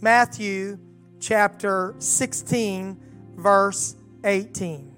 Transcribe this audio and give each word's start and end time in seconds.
Matthew 0.00 0.78
chapter 1.18 1.94
16, 1.98 3.00
verse 3.36 3.96
18. 4.22 4.94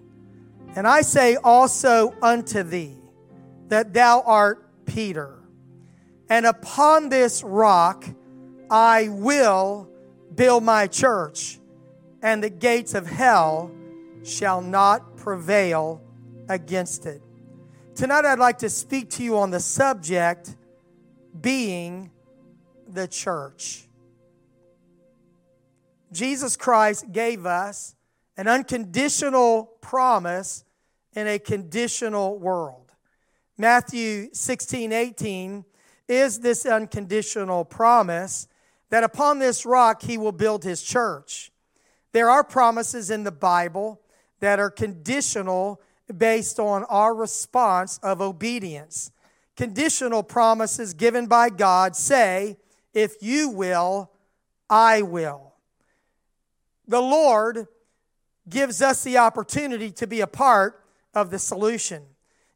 And 0.77 0.87
I 0.87 1.01
say 1.01 1.37
also 1.37 2.15
unto 2.21 2.63
thee 2.63 2.97
that 3.69 3.95
thou 3.95 4.23
art 4.27 4.69
Peter, 4.85 5.39
and 6.29 6.45
upon 6.45 7.09
this 7.09 7.43
rock 7.43 8.05
I 8.71 9.09
will 9.09 9.89
build 10.35 10.65
my 10.65 10.87
church, 10.87 11.59
and 12.23 12.45
the 12.45 12.51
gates 12.51 12.95
of 12.95 13.07
hell 13.07 13.71
shall 14.23 14.61
not 14.61 15.17
prevail 15.17 16.03
against 16.49 17.07
it. 17.07 17.23
Tonight, 17.95 18.25
I'd 18.25 18.39
like 18.39 18.59
to 18.59 18.71
speak 18.71 19.11
to 19.11 19.23
you 19.23 19.39
on 19.39 19.51
the 19.51 19.61
subject 19.61 20.57
being 21.41 22.11
the 22.87 23.09
church. 23.09 23.87
Jesus 26.13 26.57
Christ 26.57 27.13
gave 27.13 27.47
us 27.47 27.95
an 28.37 28.49
unconditional 28.49 29.73
promise 29.81 30.65
in 31.15 31.27
a 31.27 31.39
conditional 31.39 32.39
world. 32.39 32.93
Matthew 33.59 34.31
16, 34.33 34.93
18 34.93 35.65
is 36.09 36.41
this 36.41 36.65
unconditional 36.67 37.65
promise 37.65 38.49
that 38.89 39.05
upon 39.05 39.39
this 39.39 39.65
rock 39.65 40.03
he 40.03 40.19
will 40.19 40.33
build 40.33 40.65
his 40.65 40.83
church. 40.83 41.53
There 42.13 42.31
are 42.31 42.43
promises 42.43 43.11
in 43.11 43.25
the 43.25 43.31
Bible 43.31 44.01
that 44.41 44.59
are 44.59 44.71
conditional 44.71 45.81
based 46.17 46.59
on 46.59 46.85
our 46.85 47.15
response 47.15 47.99
of 48.03 48.21
obedience. 48.21 49.13
Conditional 49.57 50.23
promises 50.23 50.95
given 50.95 51.27
by 51.27 51.51
God 51.51 51.95
say, 51.95 52.57
If 52.95 53.23
you 53.23 53.51
will, 53.51 54.11
I 54.69 55.03
will. 55.03 55.50
The 56.91 57.01
Lord 57.01 57.69
gives 58.49 58.83
us 58.83 59.05
the 59.05 59.19
opportunity 59.19 59.93
to 59.93 60.09
be 60.09 60.23
a 60.23 60.27
part 60.27 60.83
of 61.15 61.31
the 61.31 61.39
solution. 61.39 62.03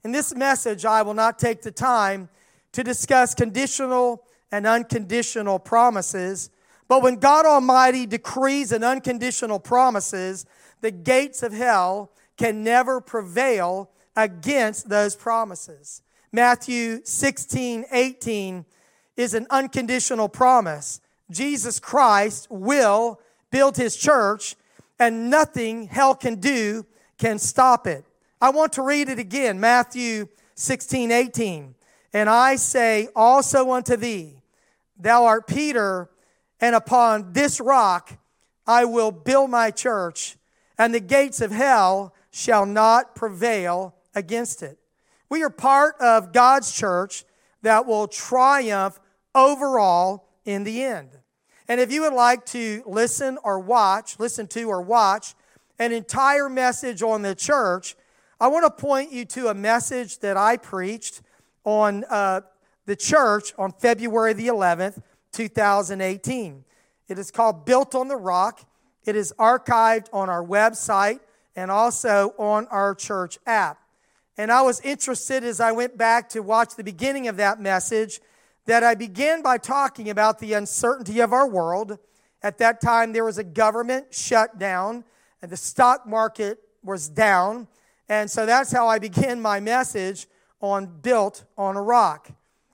In 0.03 0.11
this 0.11 0.34
message, 0.34 0.84
I 0.84 1.03
will 1.03 1.14
not 1.14 1.39
take 1.39 1.62
the 1.62 1.70
time 1.70 2.28
to 2.73 2.83
discuss 2.83 3.33
conditional 3.33 4.25
and 4.50 4.67
unconditional 4.67 5.61
promises, 5.61 6.50
but 6.89 7.00
when 7.00 7.20
God 7.20 7.47
Almighty 7.47 8.06
decrees 8.06 8.73
an 8.73 8.83
unconditional 8.83 9.61
promises, 9.61 10.47
the 10.80 10.91
gates 10.91 11.45
of 11.45 11.53
hell 11.53 12.11
can 12.36 12.64
never 12.64 13.01
prevail 13.01 13.89
against 14.17 14.89
those 14.89 15.14
promises. 15.14 16.03
Matthew 16.33 17.03
16, 17.05 17.84
18 17.92 18.64
is 19.17 19.33
an 19.34 19.47
unconditional 19.51 20.28
promise. 20.28 21.01
Jesus 21.30 21.78
Christ 21.78 22.48
will 22.51 23.20
build 23.55 23.77
his 23.77 23.94
church, 23.94 24.56
and 24.98 25.30
nothing 25.30 25.86
hell 25.86 26.12
can 26.12 26.41
do 26.41 26.84
can 27.19 27.38
stop 27.38 27.86
it. 27.86 28.05
I 28.41 28.50
want 28.50 28.72
to 28.72 28.83
read 28.83 29.08
it 29.08 29.20
again 29.20 29.61
Matthew 29.61 30.27
16, 30.56 31.12
18. 31.12 31.77
And 32.12 32.28
I 32.28 32.56
say 32.56 33.06
also 33.14 33.70
unto 33.70 33.94
thee, 33.94 34.42
Thou 34.98 35.27
art 35.27 35.46
Peter, 35.46 36.11
and 36.61 36.74
upon 36.74 37.33
this 37.33 37.61
rock 37.61 38.19
I 38.66 38.86
will 38.86 39.12
build 39.12 39.50
my 39.50 39.70
church, 39.70 40.36
and 40.77 40.92
the 40.92 40.98
gates 40.98 41.41
of 41.41 41.52
hell 41.52 42.12
shall 42.33 42.66
not 42.66 43.14
prevail 43.14 43.94
against 44.16 44.64
it. 44.64 44.78
We 45.28 45.44
are 45.44 45.50
part 45.50 45.94
of 46.00 46.33
God's 46.33 46.72
church 46.72 47.24
that 47.62 47.86
will 47.86 48.08
triumph 48.08 48.98
overall 49.33 50.27
in 50.44 50.64
the 50.64 50.83
end. 50.83 51.11
And 51.69 51.81
if 51.81 51.91
you 51.91 52.03
would 52.03 52.12
like 52.12 52.45
to 52.47 52.83
listen 52.87 53.39
or 53.43 53.59
watch, 53.59 54.19
listen 54.19 54.47
to 54.48 54.65
or 54.65 54.83
watch 54.83 55.34
an 55.79 55.93
entire 55.93 56.48
message 56.48 57.03
on 57.03 57.23
the 57.23 57.34
church, 57.34 57.97
I 58.41 58.48
want 58.48 58.65
to 58.65 58.83
point 58.83 59.12
you 59.12 59.25
to 59.27 59.48
a 59.48 59.55
message 59.55 60.19
that 60.19 60.36
I 60.36 60.57
preached 60.57 61.23
on 61.64 62.05
uh, 62.11 62.42
the 62.86 62.97
church 62.97 63.55
on 63.58 63.73
February 63.73 64.35
the 64.35 64.48
11th, 64.48 65.01
2018. 65.33 66.64
It 67.08 67.19
is 67.19 67.30
called 67.30 67.64
Built 67.64 67.95
on 67.95 68.08
the 68.08 68.17
Rock. 68.17 68.61
It 69.05 69.17
is 69.17 69.33
archived 69.39 70.08
on 70.13 70.29
our 70.29 70.45
website 70.45 71.20
and 71.57 71.70
also 71.70 72.35
on 72.39 72.67
our 72.69 72.95
church 72.95 73.39
app. 73.47 73.79
And 74.36 74.51
I 74.51 74.63
was 74.63 74.80
interested 74.80 75.45
as 75.45 75.61
I 75.61 75.73
went 75.73 75.97
back 75.97 76.29
to 76.30 76.41
watch 76.41 76.74
the 76.74 76.85
beginning 76.85 77.29
of 77.29 77.36
that 77.36 77.61
message 77.61 78.20
that 78.67 78.83
I 78.83 78.95
began 78.95 79.42
by 79.42 79.58
talking 79.58 80.11
about 80.11 80.39
the 80.39 80.52
uncertainty 80.55 81.20
of 81.20 81.33
our 81.33 81.48
world. 81.48 81.98
At 82.42 82.58
that 82.58 82.80
time, 82.80 83.13
there 83.13 83.25
was 83.25 83.39
a 83.39 83.45
government 83.45 84.14
shutdown 84.14 85.05
and 85.42 85.51
the 85.51 85.57
stock 85.57 86.07
market 86.07 86.58
was 86.83 87.08
down. 87.08 87.69
And 88.08 88.30
so 88.30 88.47
that's 88.47 88.73
how 88.73 88.86
I 88.89 88.98
began 88.98 89.41
my 89.41 89.61
message 89.61 90.27
on 90.61 90.86
Built 90.86 91.45
on 91.58 91.77
a 91.77 91.83
Rock. 91.83 92.30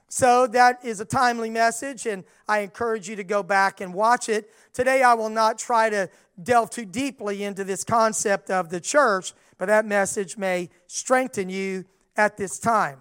So 0.07 0.45
that 0.47 0.83
is 0.83 0.99
a 0.99 1.05
timely 1.05 1.49
message, 1.49 2.05
and 2.05 2.25
I 2.45 2.59
encourage 2.59 3.07
you 3.07 3.15
to 3.15 3.23
go 3.23 3.43
back 3.43 3.79
and 3.79 3.93
watch 3.93 4.27
it. 4.27 4.51
Today, 4.73 5.03
I 5.03 5.13
will 5.13 5.29
not 5.29 5.57
try 5.57 5.89
to 5.89 6.09
delve 6.43 6.69
too 6.69 6.83
deeply 6.83 7.45
into 7.45 7.63
this 7.63 7.85
concept 7.85 8.51
of 8.51 8.69
the 8.69 8.81
church, 8.81 9.33
but 9.57 9.67
that 9.67 9.85
message 9.85 10.37
may 10.37 10.69
strengthen 10.87 11.49
you 11.49 11.85
at 12.17 12.35
this 12.35 12.59
time. 12.59 12.99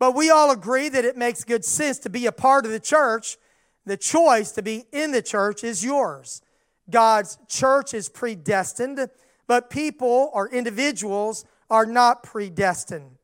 But 0.00 0.16
we 0.16 0.30
all 0.30 0.50
agree 0.50 0.88
that 0.88 1.04
it 1.04 1.18
makes 1.18 1.44
good 1.44 1.64
sense 1.64 1.98
to 2.00 2.10
be 2.10 2.24
a 2.24 2.32
part 2.32 2.64
of 2.64 2.72
the 2.72 2.80
church. 2.80 3.36
The 3.84 3.98
choice 3.98 4.50
to 4.52 4.62
be 4.62 4.86
in 4.92 5.12
the 5.12 5.22
church 5.22 5.62
is 5.62 5.84
yours. 5.84 6.40
God's 6.88 7.38
church 7.48 7.92
is 7.92 8.08
predestined, 8.08 9.08
but 9.46 9.68
people 9.68 10.30
or 10.32 10.48
individuals 10.48 11.44
are 11.68 11.84
not 11.84 12.22
predestined. 12.22 13.18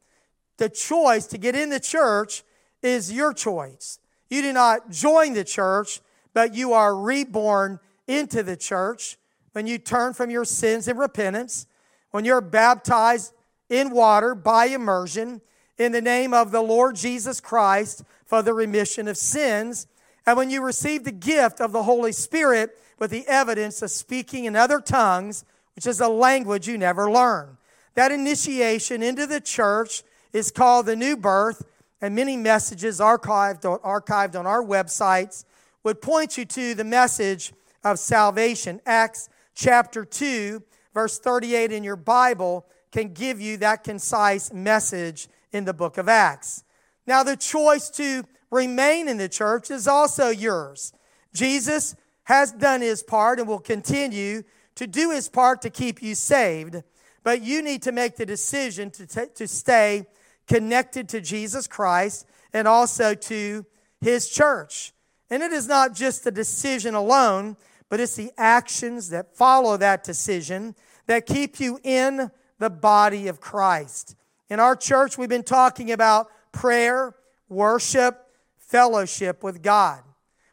The 0.59 0.69
choice 0.69 1.27
to 1.29 1.39
get 1.39 1.57
in 1.57 1.71
the 1.71 1.81
church 1.81 2.45
is 2.83 3.11
your 3.11 3.33
choice. 3.33 3.99
You 4.29 4.43
do 4.43 4.53
not 4.53 4.91
join 4.91 5.33
the 5.33 5.45
church, 5.45 6.01
but 6.35 6.55
you 6.55 6.75
are 6.75 6.95
reborn 6.95 7.81
into 8.07 8.43
the 8.43 8.57
church 8.57 9.17
when 9.53 9.67
you 9.67 9.79
turn 9.79 10.13
from 10.13 10.29
your 10.29 10.45
sins 10.45 10.89
in 10.89 10.99
repentance, 10.99 11.67
when 12.11 12.27
you're 12.27 12.43
baptized 12.43 13.33
in 13.71 13.91
water 13.91 14.35
by 14.35 14.67
immersion 14.67 15.41
in 15.79 15.93
the 15.93 16.01
name 16.01 16.33
of 16.33 16.51
the 16.51 16.63
Lord 16.63 16.97
Jesus 16.97 17.41
Christ 17.41 18.03
for 18.25 18.43
the 18.43 18.55
remission 18.55 19.09
of 19.09 19.17
sins, 19.17 19.87
and 20.27 20.37
when 20.37 20.51
you 20.51 20.63
receive 20.63 21.05
the 21.05 21.13
gift 21.13 21.61
of 21.61 21.73
the 21.73 21.85
Holy 21.85 22.13
Spirit 22.13 22.79
with 22.99 23.11
the 23.11 23.27
evidence 23.29 23.83
of 23.83 23.91
speaking 23.91 24.45
in 24.45 24.57
other 24.57 24.81
tongues, 24.81 25.45
which 25.75 25.87
is 25.87 26.01
a 26.01 26.09
language 26.09 26.67
you 26.67 26.79
never 26.79 27.11
learn. 27.11 27.59
That 27.95 28.13
initiation 28.13 29.03
into 29.03 29.27
the 29.27 29.41
church 29.41 30.03
is 30.33 30.51
called 30.51 30.87
the 30.87 30.97
new 30.97 31.17
birth 31.17 31.65
and 32.01 32.15
many 32.15 32.37
messages 32.37 33.01
archived, 33.01 33.63
archived 33.83 34.39
on 34.39 34.47
our 34.47 34.63
websites 34.63 35.45
would 35.83 36.03
point 36.03 36.37
you 36.37 36.45
to 36.45 36.75
the 36.75 36.85
message 36.85 37.53
of 37.85 37.99
salvation. 37.99 38.81
Acts 38.85 39.29
chapter 39.55 40.05
2, 40.05 40.63
verse 40.93 41.19
38 41.19 41.73
in 41.73 41.85
your 41.85 41.97
Bible 41.97 42.67
can 42.91 43.13
give 43.13 43.41
you 43.41 43.57
that 43.59 43.85
concise 43.85 44.53
message 44.53 45.29
in 45.57 45.65
the 45.65 45.75
book 45.75 45.99
of 45.99 46.09
Acts. 46.09 46.63
Now, 47.07 47.23
the 47.23 47.37
choice 47.37 47.91
to 47.91 48.25
remain 48.51 49.09
in 49.09 49.17
the 49.17 49.29
church 49.29 49.71
is 49.71 49.89
also 49.89 50.29
yours. 50.29 50.93
Jesus 51.35 51.97
has 52.25 52.53
done 52.53 52.81
his 52.81 53.03
part 53.03 53.39
and 53.39 53.49
will 53.49 53.59
continue 53.59 54.43
to 54.75 54.87
do 54.87 55.11
his 55.11 55.29
part 55.29 55.63
to 55.63 55.71
keep 55.71 56.03
you 56.03 56.15
saved, 56.15 56.83
but 57.23 57.43
you 57.43 57.63
need 57.63 57.83
to 57.83 57.93
make 57.93 58.17
the 58.17 58.27
decision 58.27 58.91
to, 58.93 59.07
t- 59.07 59.33
to 59.35 59.49
stay 59.49 60.07
connected 60.47 61.09
to 61.09 61.21
Jesus 61.21 61.67
Christ 61.67 62.27
and 62.53 62.69
also 62.69 63.15
to 63.15 63.65
his 64.01 64.29
church. 64.29 64.93
And 65.31 65.43
it 65.43 65.53
is 65.53 65.67
not 65.67 65.95
just 65.95 66.25
the 66.25 66.31
decision 66.31 66.95
alone, 66.95 67.57
but 67.89 68.01
it's 68.01 68.17
the 68.17 68.33
actions 68.37 69.11
that 69.11 69.37
follow 69.37 69.77
that 69.77 70.05
decision 70.05 70.75
that 71.07 71.27
keep 71.27 71.61
you 71.61 71.81
in 71.83 72.31
the 72.59 72.71
body 72.71 73.29
of 73.29 73.41
Christ. 73.41 74.17
In 74.49 74.61
our 74.61 74.77
church, 74.77 75.19
we've 75.19 75.29
been 75.29 75.43
talking 75.43 75.91
about 75.91 76.29
prayer, 76.53 77.15
worship, 77.49 78.29
fellowship 78.59 79.43
with 79.43 79.63
God. 79.63 80.03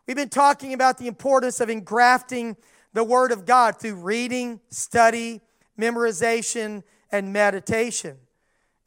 We've 0.08 0.18
been 0.18 0.30
talking 0.30 0.74
about 0.74 0.98
the 0.98 1.08
importance 1.08 1.60
of 1.60 1.70
engrafting 1.70 2.58
the 2.94 3.04
Word 3.04 3.32
of 3.32 3.46
God 3.46 3.80
through 3.80 3.96
reading, 3.96 4.60
study, 4.70 5.42
memorization, 5.80 6.84
and 7.12 7.32
meditation. 7.32 8.18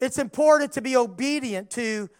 It's 0.00 0.19
important 0.19 0.73
to 0.73 0.82
be 0.82 0.97
obedient 0.97 1.70
to 1.73 2.11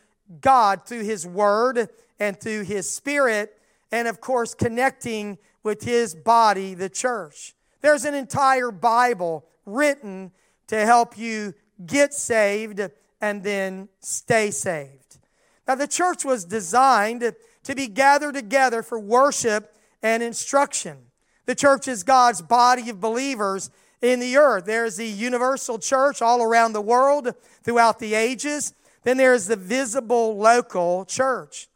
God 0.41 0.87
through 0.87 1.03
His 1.03 1.27
Word 1.27 1.89
and 2.21 2.41
through 2.41 2.63
His 2.63 2.89
Spirit, 2.89 3.59
and 3.91 4.07
of 4.07 4.21
course, 4.21 4.55
connecting 4.55 5.39
with 5.63 5.83
His 5.83 6.15
body, 6.15 6.75
the 6.75 6.89
church. 6.89 7.55
There's 7.81 8.05
an 8.05 8.15
entire 8.15 8.71
Bible 8.71 9.45
written 9.65 10.31
to 10.69 10.85
help 10.87 11.19
you 11.19 11.55
get 11.85 12.15
saved 12.15 12.81
and 13.21 13.43
then 13.43 13.89
stay 14.01 14.51
saved. 14.51 15.19
Now, 15.67 15.75
the 15.75 15.89
church 15.89 16.25
was 16.25 16.45
designed 16.45 17.35
to 17.65 17.75
be 17.75 17.89
gathered 17.89 18.35
together 18.35 18.83
for 18.83 18.99
worship 18.99 19.75
and 20.03 20.23
instruction. 20.23 20.99
The 21.47 21.55
church 21.55 21.89
is 21.89 22.03
God's 22.03 22.43
body 22.43 22.91
of 22.91 23.01
believers 23.01 23.71
in 24.01 24.21
the 24.21 24.37
earth. 24.37 24.67
There's 24.67 24.97
the 24.97 25.07
universal 25.07 25.79
church 25.79 26.23
all 26.23 26.43
around 26.43 26.73
the 26.73 26.81
world 26.81 27.35
throughout 27.63 27.99
the 27.99 28.15
ages. 28.15 28.75
Then 29.03 29.17
there's 29.17 29.47
the 29.47 29.57
visible 29.57 30.37
local 30.37 31.05
church. 31.05 31.69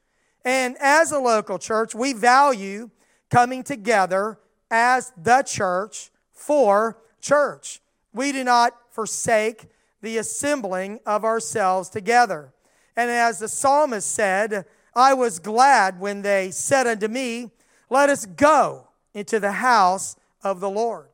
And 0.44 0.76
as 0.81 1.12
a 1.12 1.19
local 1.19 1.58
church, 1.58 1.94
we 1.94 2.12
value 2.12 2.91
coming 3.31 3.62
together 3.62 4.38
as 4.70 5.12
the 5.17 5.43
church 5.43 6.11
for 6.32 6.99
church. 7.20 7.81
We 8.12 8.32
do 8.32 8.44
not 8.44 8.75
forsake 8.91 9.67
the 10.02 10.19
assembling 10.19 11.00
of 11.06 11.25
ourselves 11.25 11.88
together. 11.88 12.52
And 12.97 13.11
as 13.11 13.38
the 13.38 13.49
psalmist 13.49 14.12
said, 14.12 14.64
I 14.94 15.14
was 15.14 15.38
glad 15.38 16.00
when 16.00 16.23
they 16.23 16.50
said 16.50 16.87
unto 16.87 17.08
me, 17.08 17.50
Let 17.88 18.08
us 18.08 18.26
go 18.26 18.88
into 19.14 19.41
the 19.41 19.52
house 19.52 20.17
of 20.43 20.61
the 20.61 20.70
Lord. 20.70 21.08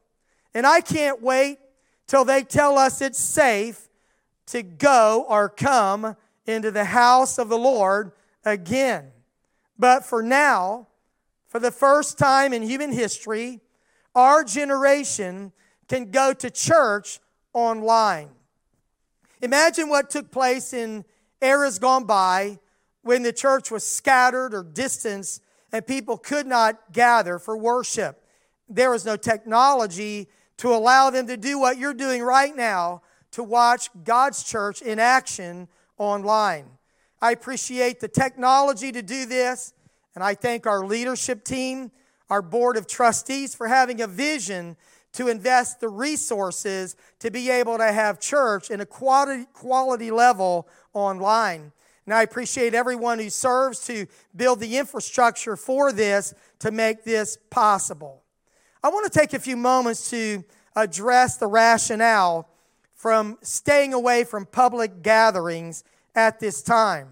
And 0.55 0.67
I 0.67 0.81
can't 0.81 1.21
wait 1.21 1.59
till 2.07 2.25
they 2.25 2.43
tell 2.43 2.79
us 2.79 3.01
it's 3.01 3.19
safe 3.19 3.89
to 4.47 4.63
go 4.63 5.27
or 5.29 5.49
come 5.49 6.17
into 6.47 6.71
the 6.71 6.85
house 6.85 7.39
of 7.39 7.49
the 7.49 7.59
Lord 7.59 8.13
again. 8.45 9.11
But 9.79 10.05
for 10.05 10.23
now, 10.23 10.87
for 11.49 11.59
the 11.59 11.71
first 11.71 12.19
time 12.19 12.53
in 12.53 12.63
human 12.63 12.93
history, 12.93 13.61
our 14.15 14.45
generation 14.45 15.53
can 15.89 16.11
go 16.11 16.33
to 16.33 16.51
church 16.51 17.21
online. 17.53 18.31
Imagine 19.43 19.89
what 19.89 20.11
took 20.11 20.31
place 20.31 20.73
in 20.73 21.05
eras 21.41 21.79
gone 21.79 22.05
by 22.05 22.59
when 23.03 23.23
the 23.23 23.33
church 23.33 23.71
was 23.71 23.87
scattered 23.87 24.55
or 24.55 24.63
distanced 24.63 25.43
and 25.73 25.87
people 25.87 26.17
could 26.17 26.47
not 26.47 26.93
gather 26.93 27.39
for 27.39 27.57
worship. 27.57 28.23
There 28.69 28.91
was 28.91 29.05
no 29.05 29.17
technology 29.17 30.29
to 30.59 30.69
allow 30.69 31.11
them 31.11 31.27
to 31.27 31.37
do 31.37 31.59
what 31.59 31.79
you're 31.79 31.95
doing 31.95 32.23
right 32.23 32.55
now 32.55 33.03
to 33.33 33.43
watch 33.43 33.91
God's 34.05 34.43
church 34.43 34.81
in 34.81 34.99
action 34.99 35.69
online. 35.99 36.67
I 37.21 37.33
appreciate 37.33 38.01
the 38.01 38.09
technology 38.09 38.93
to 38.93 39.03
do 39.03 39.27
this, 39.27 39.75
and 40.15 40.25
I 40.25 40.35
thank 40.35 40.67
our 40.67 40.85
leadership 40.85 41.45
team, 41.45 41.91
our 42.31 42.43
board 42.43 42.77
of 42.77 42.87
trustees 42.87 43.55
for 43.55 43.69
having 43.69 44.01
a 44.01 44.07
vision 44.07 44.77
to 45.17 45.29
invest 45.29 45.81
the 45.81 45.89
resources 45.89 46.95
to 47.21 47.31
be 47.31 47.51
able 47.51 47.79
to 47.79 47.91
have 47.91 48.21
church 48.21 48.71
in 48.71 48.81
a 48.81 48.87
quality, 48.87 49.47
quality 49.55 50.11
level 50.11 50.69
online. 50.93 51.73
And 52.05 52.15
I 52.15 52.23
appreciate 52.23 52.75
everyone 52.75 53.19
who 53.19 53.31
serves 53.31 53.85
to 53.87 54.07
build 54.37 54.61
the 54.61 54.77
infrastructure 54.77 55.57
for 55.57 55.91
this 55.91 56.35
to 56.61 56.71
make 56.71 57.03
this 57.03 57.39
possible. 57.51 58.23
I 58.83 58.89
want 58.91 59.11
to 59.11 59.19
take 59.19 59.33
a 59.33 59.39
few 59.39 59.57
moments 59.57 60.11
to 60.11 60.45
address 60.77 61.39
the 61.39 61.47
rationale 61.47 62.49
from 62.95 63.39
staying 63.41 63.95
away 63.95 64.23
from 64.23 64.45
public 64.45 65.03
gatherings 65.03 65.83
at 66.15 66.41
this 66.41 66.63
time. 66.63 67.09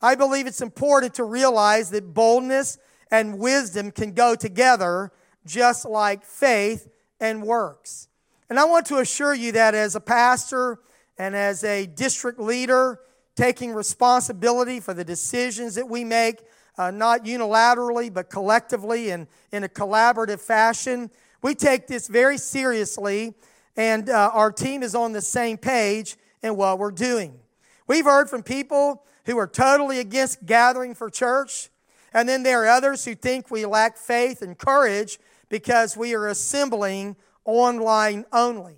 I 0.00 0.14
believe 0.14 0.46
it's 0.46 0.62
important 0.62 1.14
to 1.14 1.24
realize 1.24 1.90
that 1.90 2.14
boldness 2.14 2.78
and 3.10 3.38
wisdom 3.38 3.90
can 3.90 4.12
go 4.12 4.34
together 4.34 5.12
just 5.44 5.84
like 5.84 6.24
faith 6.24 6.88
and 7.20 7.42
works. 7.42 8.08
And 8.48 8.58
I 8.58 8.64
want 8.64 8.86
to 8.86 8.98
assure 8.98 9.34
you 9.34 9.52
that 9.52 9.74
as 9.74 9.96
a 9.96 10.00
pastor 10.00 10.78
and 11.18 11.34
as 11.34 11.64
a 11.64 11.86
district 11.86 12.38
leader, 12.38 13.00
taking 13.34 13.72
responsibility 13.72 14.80
for 14.80 14.94
the 14.94 15.04
decisions 15.04 15.74
that 15.74 15.88
we 15.88 16.04
make, 16.04 16.40
uh, 16.78 16.90
not 16.90 17.24
unilaterally, 17.24 18.12
but 18.12 18.30
collectively 18.30 19.10
and 19.10 19.26
in 19.52 19.64
a 19.64 19.68
collaborative 19.68 20.40
fashion, 20.40 21.10
we 21.42 21.54
take 21.54 21.86
this 21.86 22.08
very 22.08 22.38
seriously, 22.38 23.34
and 23.76 24.08
uh, 24.10 24.30
our 24.32 24.50
team 24.50 24.82
is 24.82 24.94
on 24.94 25.12
the 25.12 25.20
same 25.20 25.56
page 25.56 26.16
in 26.42 26.56
what 26.56 26.78
we're 26.78 26.90
doing. 26.90 27.38
We've 27.86 28.04
heard 28.04 28.28
from 28.28 28.42
people 28.42 29.04
who 29.26 29.38
are 29.38 29.46
totally 29.46 29.98
against 29.98 30.44
gathering 30.46 30.94
for 30.94 31.10
church, 31.10 31.68
and 32.12 32.28
then 32.28 32.42
there 32.42 32.64
are 32.64 32.68
others 32.68 33.04
who 33.04 33.14
think 33.14 33.50
we 33.50 33.66
lack 33.66 33.96
faith 33.96 34.42
and 34.42 34.56
courage 34.56 35.18
because 35.48 35.96
we 35.96 36.14
are 36.14 36.28
assembling 36.28 37.16
online 37.44 38.24
only. 38.32 38.76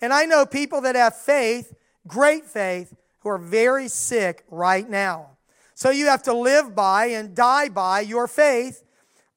And 0.00 0.12
I 0.12 0.24
know 0.24 0.46
people 0.46 0.82
that 0.82 0.96
have 0.96 1.16
faith, 1.16 1.74
great 2.06 2.44
faith, 2.44 2.94
who 3.20 3.30
are 3.30 3.38
very 3.38 3.88
sick 3.88 4.44
right 4.50 4.88
now. 4.88 5.30
So 5.74 5.90
you 5.90 6.06
have 6.06 6.22
to 6.24 6.32
live 6.32 6.74
by 6.74 7.06
and 7.06 7.34
die 7.34 7.68
by 7.68 8.00
your 8.00 8.28
faith, 8.28 8.84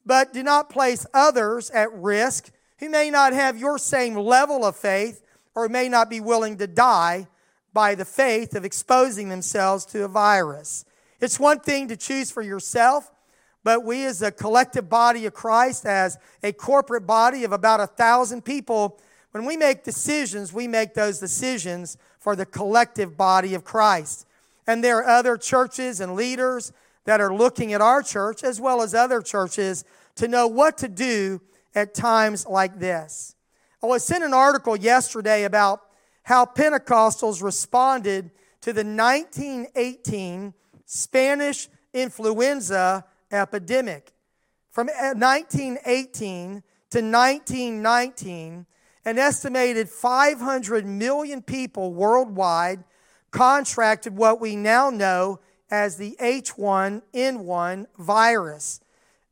but 0.05 0.33
do 0.33 0.43
not 0.43 0.69
place 0.69 1.05
others 1.13 1.69
at 1.71 1.91
risk 1.93 2.51
who 2.79 2.89
may 2.89 3.09
not 3.09 3.33
have 3.33 3.57
your 3.57 3.77
same 3.77 4.15
level 4.15 4.63
of 4.63 4.75
faith 4.75 5.23
or 5.55 5.67
may 5.67 5.89
not 5.89 6.09
be 6.09 6.19
willing 6.19 6.57
to 6.57 6.67
die 6.67 7.27
by 7.73 7.95
the 7.95 8.05
faith 8.05 8.55
of 8.55 8.65
exposing 8.65 9.29
themselves 9.29 9.85
to 9.85 10.03
a 10.03 10.07
virus. 10.07 10.85
It's 11.19 11.39
one 11.39 11.59
thing 11.59 11.87
to 11.87 11.97
choose 11.97 12.29
for 12.29 12.41
yourself, 12.41 13.11
but 13.67 13.83
we, 13.83 14.05
as 14.05 14.21
a 14.21 14.31
collective 14.31 14.87
body 14.87 15.25
of 15.25 15.33
Christ, 15.33 15.85
as 15.85 16.17
a 16.41 16.53
corporate 16.53 17.05
body 17.05 17.43
of 17.43 17.51
about 17.51 17.81
a 17.81 17.85
thousand 17.85 18.45
people, 18.45 18.97
when 19.31 19.43
we 19.43 19.57
make 19.57 19.83
decisions, 19.83 20.53
we 20.53 20.69
make 20.69 20.93
those 20.93 21.19
decisions 21.19 21.97
for 22.17 22.33
the 22.33 22.45
collective 22.45 23.17
body 23.17 23.55
of 23.55 23.65
Christ. 23.65 24.25
And 24.67 24.81
there 24.81 24.99
are 24.99 25.17
other 25.19 25.35
churches 25.35 25.99
and 25.99 26.15
leaders 26.15 26.71
that 27.03 27.19
are 27.19 27.35
looking 27.35 27.73
at 27.73 27.81
our 27.81 28.01
church 28.01 28.41
as 28.41 28.61
well 28.61 28.81
as 28.81 28.93
other 28.95 29.21
churches 29.21 29.83
to 30.15 30.29
know 30.29 30.47
what 30.47 30.77
to 30.77 30.87
do 30.87 31.41
at 31.75 31.93
times 31.93 32.47
like 32.47 32.79
this. 32.79 33.35
I 33.83 33.87
was 33.87 34.01
sent 34.01 34.23
an 34.23 34.33
article 34.33 34.77
yesterday 34.77 35.43
about 35.43 35.81
how 36.23 36.45
Pentecostals 36.45 37.43
responded 37.43 38.31
to 38.61 38.71
the 38.71 38.85
1918 38.85 40.53
Spanish 40.85 41.67
influenza 41.93 43.03
epidemic. 43.31 44.13
From 44.71 44.87
1918 44.87 46.63
to 46.91 47.01
1919, 47.01 48.65
an 49.05 49.17
estimated 49.17 49.89
500 49.89 50.85
million 50.85 51.41
people 51.41 51.93
worldwide 51.93 52.83
contracted 53.31 54.15
what 54.15 54.39
we 54.39 54.55
now 54.55 54.89
know 54.89 55.39
as 55.69 55.97
the 55.97 56.15
H1N1 56.19 57.85
virus. 57.97 58.79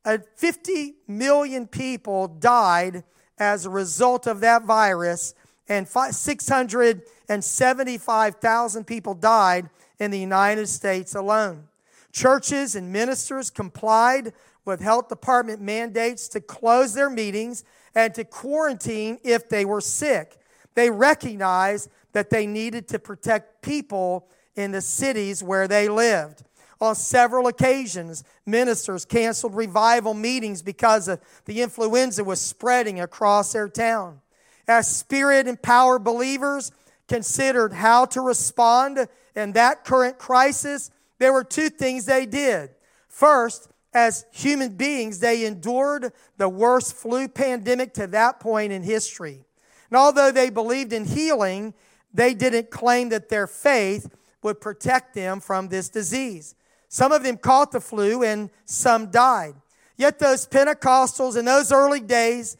Uh, 0.04 0.18
50 0.36 0.96
million 1.08 1.66
people 1.66 2.28
died 2.28 3.02
as 3.38 3.66
a 3.66 3.70
result 3.70 4.26
of 4.26 4.40
that 4.40 4.64
virus, 4.64 5.34
and 5.68 5.86
675,000 5.88 8.86
people 8.86 9.14
died 9.14 9.70
in 9.98 10.10
the 10.10 10.18
United 10.18 10.68
States 10.68 11.14
alone. 11.14 11.68
Churches 12.16 12.74
and 12.74 12.90
ministers 12.90 13.50
complied 13.50 14.32
with 14.64 14.80
health 14.80 15.08
department 15.08 15.60
mandates 15.60 16.28
to 16.28 16.40
close 16.40 16.94
their 16.94 17.10
meetings 17.10 17.62
and 17.94 18.14
to 18.14 18.24
quarantine 18.24 19.18
if 19.22 19.50
they 19.50 19.66
were 19.66 19.82
sick. 19.82 20.38
They 20.74 20.88
recognized 20.88 21.90
that 22.12 22.30
they 22.30 22.46
needed 22.46 22.88
to 22.88 22.98
protect 22.98 23.60
people 23.60 24.28
in 24.54 24.72
the 24.72 24.80
cities 24.80 25.42
where 25.42 25.68
they 25.68 25.90
lived. 25.90 26.42
On 26.80 26.94
several 26.94 27.48
occasions, 27.48 28.24
ministers 28.46 29.04
canceled 29.04 29.54
revival 29.54 30.14
meetings 30.14 30.62
because 30.62 31.10
the 31.44 31.60
influenza 31.60 32.24
was 32.24 32.40
spreading 32.40 32.98
across 32.98 33.52
their 33.52 33.68
town. 33.68 34.22
As 34.66 34.88
spirit 34.88 35.46
empowered 35.46 36.02
believers 36.02 36.72
considered 37.08 37.74
how 37.74 38.06
to 38.06 38.22
respond 38.22 39.06
in 39.34 39.52
that 39.52 39.84
current 39.84 40.16
crisis, 40.16 40.90
there 41.18 41.32
were 41.32 41.44
two 41.44 41.70
things 41.70 42.06
they 42.06 42.26
did. 42.26 42.70
First, 43.08 43.68
as 43.94 44.26
human 44.30 44.76
beings, 44.76 45.20
they 45.20 45.46
endured 45.46 46.12
the 46.36 46.48
worst 46.48 46.94
flu 46.94 47.28
pandemic 47.28 47.94
to 47.94 48.06
that 48.08 48.40
point 48.40 48.72
in 48.72 48.82
history. 48.82 49.44
And 49.90 49.96
although 49.96 50.30
they 50.30 50.50
believed 50.50 50.92
in 50.92 51.06
healing, 51.06 51.72
they 52.12 52.34
didn't 52.34 52.70
claim 52.70 53.08
that 53.10 53.28
their 53.28 53.46
faith 53.46 54.14
would 54.42 54.60
protect 54.60 55.14
them 55.14 55.40
from 55.40 55.68
this 55.68 55.88
disease. 55.88 56.54
Some 56.88 57.12
of 57.12 57.22
them 57.22 57.36
caught 57.36 57.72
the 57.72 57.80
flu 57.80 58.22
and 58.22 58.50
some 58.64 59.10
died. 59.10 59.54
Yet 59.96 60.18
those 60.18 60.46
Pentecostals 60.46 61.36
in 61.36 61.44
those 61.44 61.72
early 61.72 62.00
days, 62.00 62.56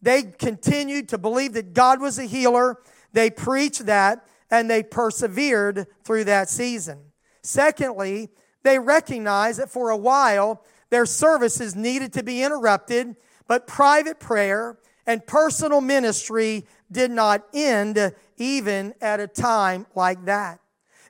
they 0.00 0.22
continued 0.22 1.08
to 1.08 1.18
believe 1.18 1.54
that 1.54 1.74
God 1.74 2.00
was 2.00 2.18
a 2.18 2.24
healer. 2.24 2.78
They 3.12 3.30
preached 3.30 3.86
that 3.86 4.26
and 4.50 4.70
they 4.70 4.82
persevered 4.82 5.86
through 6.04 6.24
that 6.24 6.48
season. 6.48 6.98
Secondly, 7.42 8.28
they 8.62 8.78
recognized 8.78 9.60
that 9.60 9.70
for 9.70 9.90
a 9.90 9.96
while 9.96 10.64
their 10.90 11.06
services 11.06 11.76
needed 11.76 12.12
to 12.14 12.22
be 12.22 12.42
interrupted, 12.42 13.16
but 13.46 13.66
private 13.66 14.18
prayer 14.18 14.78
and 15.06 15.26
personal 15.26 15.80
ministry 15.80 16.66
did 16.90 17.10
not 17.10 17.44
end 17.54 18.12
even 18.36 18.94
at 19.00 19.20
a 19.20 19.26
time 19.26 19.86
like 19.94 20.24
that. 20.26 20.60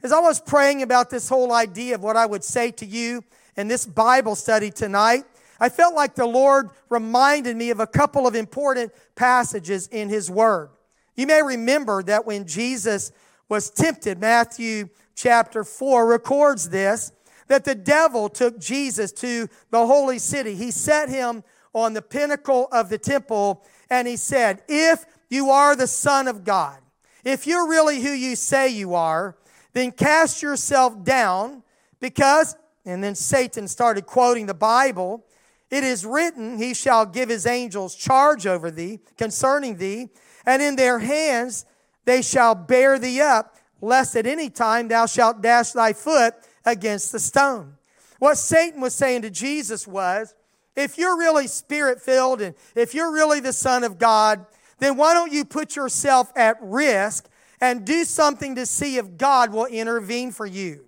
As 0.02 0.12
I 0.12 0.20
was 0.20 0.40
praying 0.40 0.82
about 0.82 1.10
this 1.10 1.28
whole 1.28 1.52
idea 1.52 1.96
of 1.96 2.02
what 2.02 2.16
I 2.16 2.26
would 2.26 2.44
say 2.44 2.70
to 2.72 2.86
you 2.86 3.24
in 3.56 3.66
this 3.66 3.84
Bible 3.84 4.36
study 4.36 4.70
tonight, 4.70 5.24
I 5.60 5.68
felt 5.68 5.94
like 5.94 6.14
the 6.14 6.26
Lord 6.26 6.70
reminded 6.88 7.56
me 7.56 7.70
of 7.70 7.80
a 7.80 7.86
couple 7.86 8.26
of 8.26 8.36
important 8.36 8.92
passages 9.16 9.88
in 9.88 10.08
His 10.08 10.30
Word. 10.30 10.70
You 11.16 11.26
may 11.26 11.42
remember 11.42 12.02
that 12.04 12.26
when 12.26 12.46
Jesus 12.46 13.10
was 13.48 13.70
tempted, 13.70 14.20
Matthew 14.20 14.88
chapter 15.18 15.64
4 15.64 16.06
records 16.06 16.70
this, 16.70 17.12
that 17.48 17.64
the 17.64 17.74
devil 17.74 18.28
took 18.28 18.58
Jesus 18.60 19.10
to 19.12 19.48
the 19.70 19.86
holy 19.86 20.18
city. 20.18 20.54
He 20.54 20.70
set 20.70 21.08
him 21.08 21.42
on 21.74 21.92
the 21.92 22.02
pinnacle 22.02 22.68
of 22.70 22.88
the 22.88 22.98
temple 22.98 23.64
and 23.90 24.06
he 24.06 24.16
said, 24.16 24.62
If 24.68 25.04
you 25.28 25.50
are 25.50 25.74
the 25.74 25.86
Son 25.86 26.28
of 26.28 26.44
God, 26.44 26.78
if 27.24 27.46
you're 27.46 27.68
really 27.68 28.00
who 28.00 28.10
you 28.10 28.36
say 28.36 28.68
you 28.68 28.94
are, 28.94 29.36
then 29.72 29.90
cast 29.90 30.40
yourself 30.40 31.02
down 31.02 31.62
because, 32.00 32.56
and 32.84 33.02
then 33.02 33.14
Satan 33.14 33.66
started 33.66 34.06
quoting 34.06 34.46
the 34.46 34.54
Bible. 34.54 35.24
It 35.70 35.84
is 35.84 36.06
written, 36.06 36.58
He 36.58 36.74
shall 36.74 37.04
give 37.04 37.28
His 37.28 37.44
angels 37.44 37.94
charge 37.94 38.46
over 38.46 38.70
thee 38.70 39.00
concerning 39.16 39.78
thee, 39.78 40.10
and 40.46 40.62
in 40.62 40.76
their 40.76 41.00
hands 41.00 41.66
they 42.04 42.22
shall 42.22 42.54
bear 42.54 42.98
thee 42.98 43.20
up, 43.20 43.57
lest 43.80 44.16
at 44.16 44.26
any 44.26 44.50
time 44.50 44.88
thou 44.88 45.06
shalt 45.06 45.40
dash 45.40 45.72
thy 45.72 45.92
foot 45.92 46.34
against 46.64 47.12
the 47.12 47.18
stone. 47.18 47.74
What 48.18 48.36
Satan 48.36 48.80
was 48.80 48.94
saying 48.94 49.22
to 49.22 49.30
Jesus 49.30 49.86
was, 49.86 50.34
if 50.76 50.98
you're 50.98 51.18
really 51.18 51.46
spirit 51.46 52.00
filled 52.00 52.40
and 52.40 52.54
if 52.74 52.94
you're 52.94 53.12
really 53.12 53.40
the 53.40 53.52
Son 53.52 53.84
of 53.84 53.98
God, 53.98 54.46
then 54.78 54.96
why 54.96 55.14
don't 55.14 55.32
you 55.32 55.44
put 55.44 55.76
yourself 55.76 56.32
at 56.36 56.56
risk 56.60 57.28
and 57.60 57.84
do 57.84 58.04
something 58.04 58.54
to 58.54 58.66
see 58.66 58.96
if 58.96 59.16
God 59.16 59.52
will 59.52 59.66
intervene 59.66 60.30
for 60.30 60.46
you? 60.46 60.84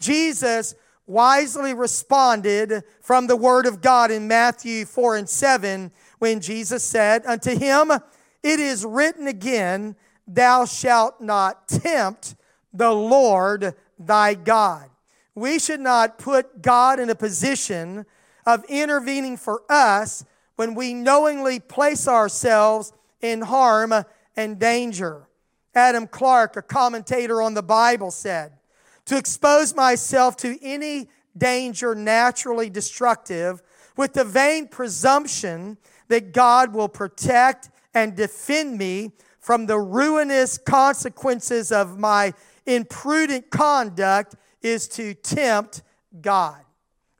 Jesus 0.00 0.74
wisely 1.06 1.74
responded 1.74 2.82
from 3.00 3.26
the 3.26 3.36
Word 3.36 3.66
of 3.66 3.80
God 3.80 4.10
in 4.10 4.28
Matthew 4.28 4.84
4 4.84 5.16
and 5.16 5.28
7 5.28 5.90
when 6.18 6.40
Jesus 6.40 6.82
said, 6.84 7.24
Unto 7.26 7.56
him 7.56 7.92
it 8.42 8.60
is 8.60 8.84
written 8.84 9.26
again, 9.26 9.96
Thou 10.26 10.64
shalt 10.64 11.20
not 11.20 11.68
tempt 11.68 12.34
the 12.72 12.92
Lord 12.92 13.74
thy 13.98 14.34
God. 14.34 14.88
We 15.34 15.58
should 15.58 15.80
not 15.80 16.18
put 16.18 16.62
God 16.62 17.00
in 17.00 17.10
a 17.10 17.14
position 17.14 18.06
of 18.46 18.64
intervening 18.68 19.36
for 19.36 19.62
us 19.68 20.24
when 20.56 20.74
we 20.74 20.94
knowingly 20.94 21.60
place 21.60 22.06
ourselves 22.06 22.92
in 23.20 23.42
harm 23.42 23.94
and 24.36 24.58
danger. 24.58 25.26
Adam 25.74 26.06
Clarke, 26.06 26.56
a 26.56 26.62
commentator 26.62 27.40
on 27.40 27.54
the 27.54 27.62
Bible, 27.62 28.10
said, 28.10 28.52
To 29.06 29.16
expose 29.16 29.74
myself 29.74 30.36
to 30.38 30.58
any 30.62 31.08
danger 31.36 31.94
naturally 31.94 32.68
destructive 32.68 33.62
with 33.96 34.12
the 34.14 34.24
vain 34.24 34.66
presumption 34.66 35.78
that 36.08 36.32
God 36.32 36.74
will 36.74 36.88
protect 36.88 37.70
and 37.94 38.16
defend 38.16 38.76
me 38.76 39.12
from 39.40 39.66
the 39.66 39.78
ruinous 39.78 40.58
consequences 40.58 41.72
of 41.72 41.98
my 41.98 42.32
imprudent 42.66 43.50
conduct 43.50 44.36
is 44.62 44.86
to 44.86 45.14
tempt 45.14 45.82
God. 46.20 46.58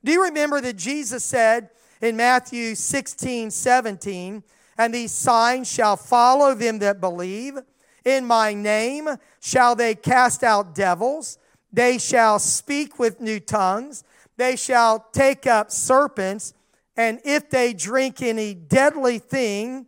Do 0.03 0.11
you 0.11 0.23
remember 0.23 0.61
that 0.61 0.77
Jesus 0.77 1.23
said 1.23 1.69
in 1.99 2.15
Matthew 2.15 2.75
16, 2.75 3.51
17, 3.51 4.43
and 4.77 4.93
these 4.93 5.11
signs 5.11 5.71
shall 5.71 5.97
follow 5.97 6.53
them 6.53 6.79
that 6.79 7.01
believe? 7.01 7.57
In 8.05 8.25
my 8.25 8.53
name 8.53 9.09
shall 9.39 9.75
they 9.75 9.95
cast 9.95 10.43
out 10.43 10.73
devils, 10.73 11.37
they 11.73 11.97
shall 11.97 12.39
speak 12.39 12.99
with 12.99 13.21
new 13.21 13.39
tongues, 13.39 14.03
they 14.37 14.55
shall 14.55 15.07
take 15.11 15.45
up 15.45 15.71
serpents, 15.71 16.53
and 16.97 17.19
if 17.23 17.49
they 17.49 17.73
drink 17.73 18.21
any 18.21 18.53
deadly 18.53 19.19
thing, 19.19 19.85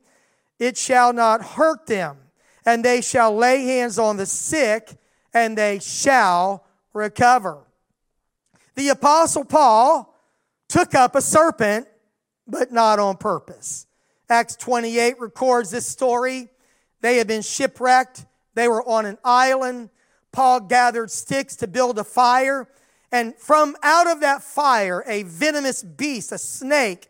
it 0.59 0.77
shall 0.77 1.11
not 1.11 1.43
hurt 1.43 1.87
them 1.87 2.17
and 2.65 2.83
they 2.83 3.01
shall 3.01 3.35
lay 3.35 3.63
hands 3.63 3.99
on 3.99 4.17
the 4.17 4.25
sick, 4.25 4.95
and 5.33 5.57
they 5.57 5.79
shall 5.79 6.65
recover. 6.93 7.59
The 8.75 8.89
Apostle 8.89 9.45
Paul 9.45 10.15
took 10.67 10.95
up 10.95 11.15
a 11.15 11.21
serpent, 11.21 11.87
but 12.47 12.71
not 12.71 12.99
on 12.99 13.17
purpose. 13.17 13.87
Acts 14.29 14.55
28 14.55 15.19
records 15.19 15.69
this 15.71 15.85
story. 15.85 16.49
They 17.01 17.17
had 17.17 17.27
been 17.27 17.41
shipwrecked, 17.41 18.25
they 18.55 18.67
were 18.67 18.87
on 18.87 19.05
an 19.05 19.17
island. 19.23 19.89
Paul 20.31 20.61
gathered 20.61 21.11
sticks 21.11 21.55
to 21.57 21.67
build 21.67 21.99
a 21.99 22.03
fire, 22.03 22.67
and 23.11 23.35
from 23.35 23.75
out 23.83 24.07
of 24.07 24.21
that 24.21 24.41
fire, 24.41 25.03
a 25.05 25.21
venomous 25.23 25.83
beast, 25.83 26.31
a 26.31 26.39
snake, 26.39 27.09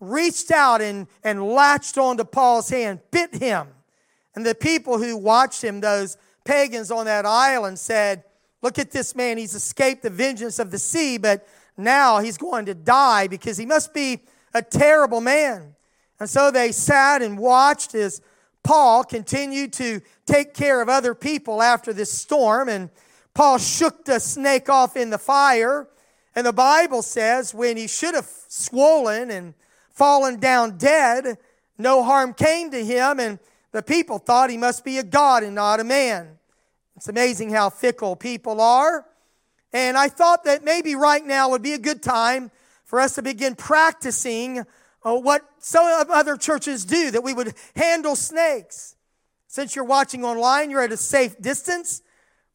reached 0.00 0.50
out 0.50 0.82
and, 0.82 1.06
and 1.22 1.46
latched 1.46 1.96
onto 1.96 2.24
Paul's 2.24 2.70
hand, 2.70 3.00
bit 3.12 3.36
him. 3.36 3.68
And 4.34 4.44
the 4.44 4.54
people 4.54 4.98
who 4.98 5.16
watched 5.16 5.62
him, 5.62 5.80
those 5.80 6.16
pagans 6.44 6.90
on 6.90 7.06
that 7.06 7.26
island, 7.26 7.78
said, 7.78 8.24
Look 8.62 8.78
at 8.78 8.90
this 8.90 9.14
man. 9.14 9.36
He's 9.36 9.54
escaped 9.54 10.02
the 10.02 10.10
vengeance 10.10 10.58
of 10.58 10.70
the 10.70 10.78
sea, 10.78 11.18
but 11.18 11.46
now 11.76 12.20
he's 12.20 12.38
going 12.38 12.64
to 12.64 12.74
die 12.74 13.28
because 13.28 13.58
he 13.58 13.66
must 13.66 13.92
be 13.92 14.22
a 14.54 14.62
terrible 14.62 15.20
man. 15.20 15.74
And 16.18 16.30
so 16.30 16.50
they 16.50 16.72
sat 16.72 17.20
and 17.20 17.38
watched 17.38 17.94
as 17.94 18.22
Paul 18.62 19.04
continued 19.04 19.74
to 19.74 20.00
take 20.24 20.54
care 20.54 20.80
of 20.80 20.88
other 20.88 21.14
people 21.14 21.60
after 21.60 21.92
this 21.92 22.10
storm. 22.10 22.70
And 22.70 22.88
Paul 23.34 23.58
shook 23.58 24.06
the 24.06 24.18
snake 24.18 24.70
off 24.70 24.96
in 24.96 25.10
the 25.10 25.18
fire. 25.18 25.86
And 26.34 26.46
the 26.46 26.52
Bible 26.52 27.02
says 27.02 27.52
when 27.54 27.76
he 27.76 27.86
should 27.86 28.14
have 28.14 28.30
swollen 28.48 29.30
and 29.30 29.54
fallen 29.90 30.40
down 30.40 30.78
dead, 30.78 31.36
no 31.76 32.02
harm 32.02 32.32
came 32.32 32.70
to 32.70 32.82
him. 32.82 33.20
And 33.20 33.38
the 33.74 33.82
people 33.82 34.18
thought 34.18 34.50
he 34.50 34.56
must 34.56 34.84
be 34.84 34.98
a 34.98 35.02
God 35.02 35.42
and 35.42 35.56
not 35.56 35.80
a 35.80 35.84
man. 35.84 36.38
It's 36.94 37.08
amazing 37.08 37.50
how 37.50 37.70
fickle 37.70 38.14
people 38.14 38.60
are. 38.60 39.04
And 39.72 39.98
I 39.98 40.06
thought 40.06 40.44
that 40.44 40.62
maybe 40.62 40.94
right 40.94 41.26
now 41.26 41.50
would 41.50 41.62
be 41.62 41.72
a 41.72 41.78
good 41.78 42.00
time 42.00 42.52
for 42.84 43.00
us 43.00 43.16
to 43.16 43.22
begin 43.22 43.56
practicing 43.56 44.60
uh, 45.02 45.16
what 45.16 45.42
some 45.58 45.84
of 46.00 46.08
other 46.08 46.36
churches 46.36 46.84
do, 46.84 47.10
that 47.10 47.24
we 47.24 47.34
would 47.34 47.52
handle 47.74 48.14
snakes. 48.14 48.94
Since 49.48 49.74
you're 49.74 49.84
watching 49.84 50.24
online, 50.24 50.70
you're 50.70 50.82
at 50.82 50.92
a 50.92 50.96
safe 50.96 51.36
distance. 51.40 52.00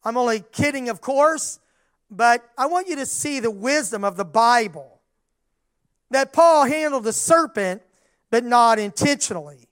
I'm 0.02 0.16
only 0.16 0.40
kidding, 0.52 0.88
of 0.88 1.02
course, 1.02 1.60
but 2.10 2.48
I 2.56 2.64
want 2.64 2.88
you 2.88 2.96
to 2.96 3.04
see 3.04 3.40
the 3.40 3.50
wisdom 3.50 4.04
of 4.04 4.16
the 4.16 4.24
Bible. 4.24 5.02
That 6.12 6.32
Paul 6.32 6.64
handled 6.64 7.04
the 7.04 7.12
serpent, 7.12 7.82
but 8.30 8.42
not 8.42 8.78
intentionally. 8.78 9.69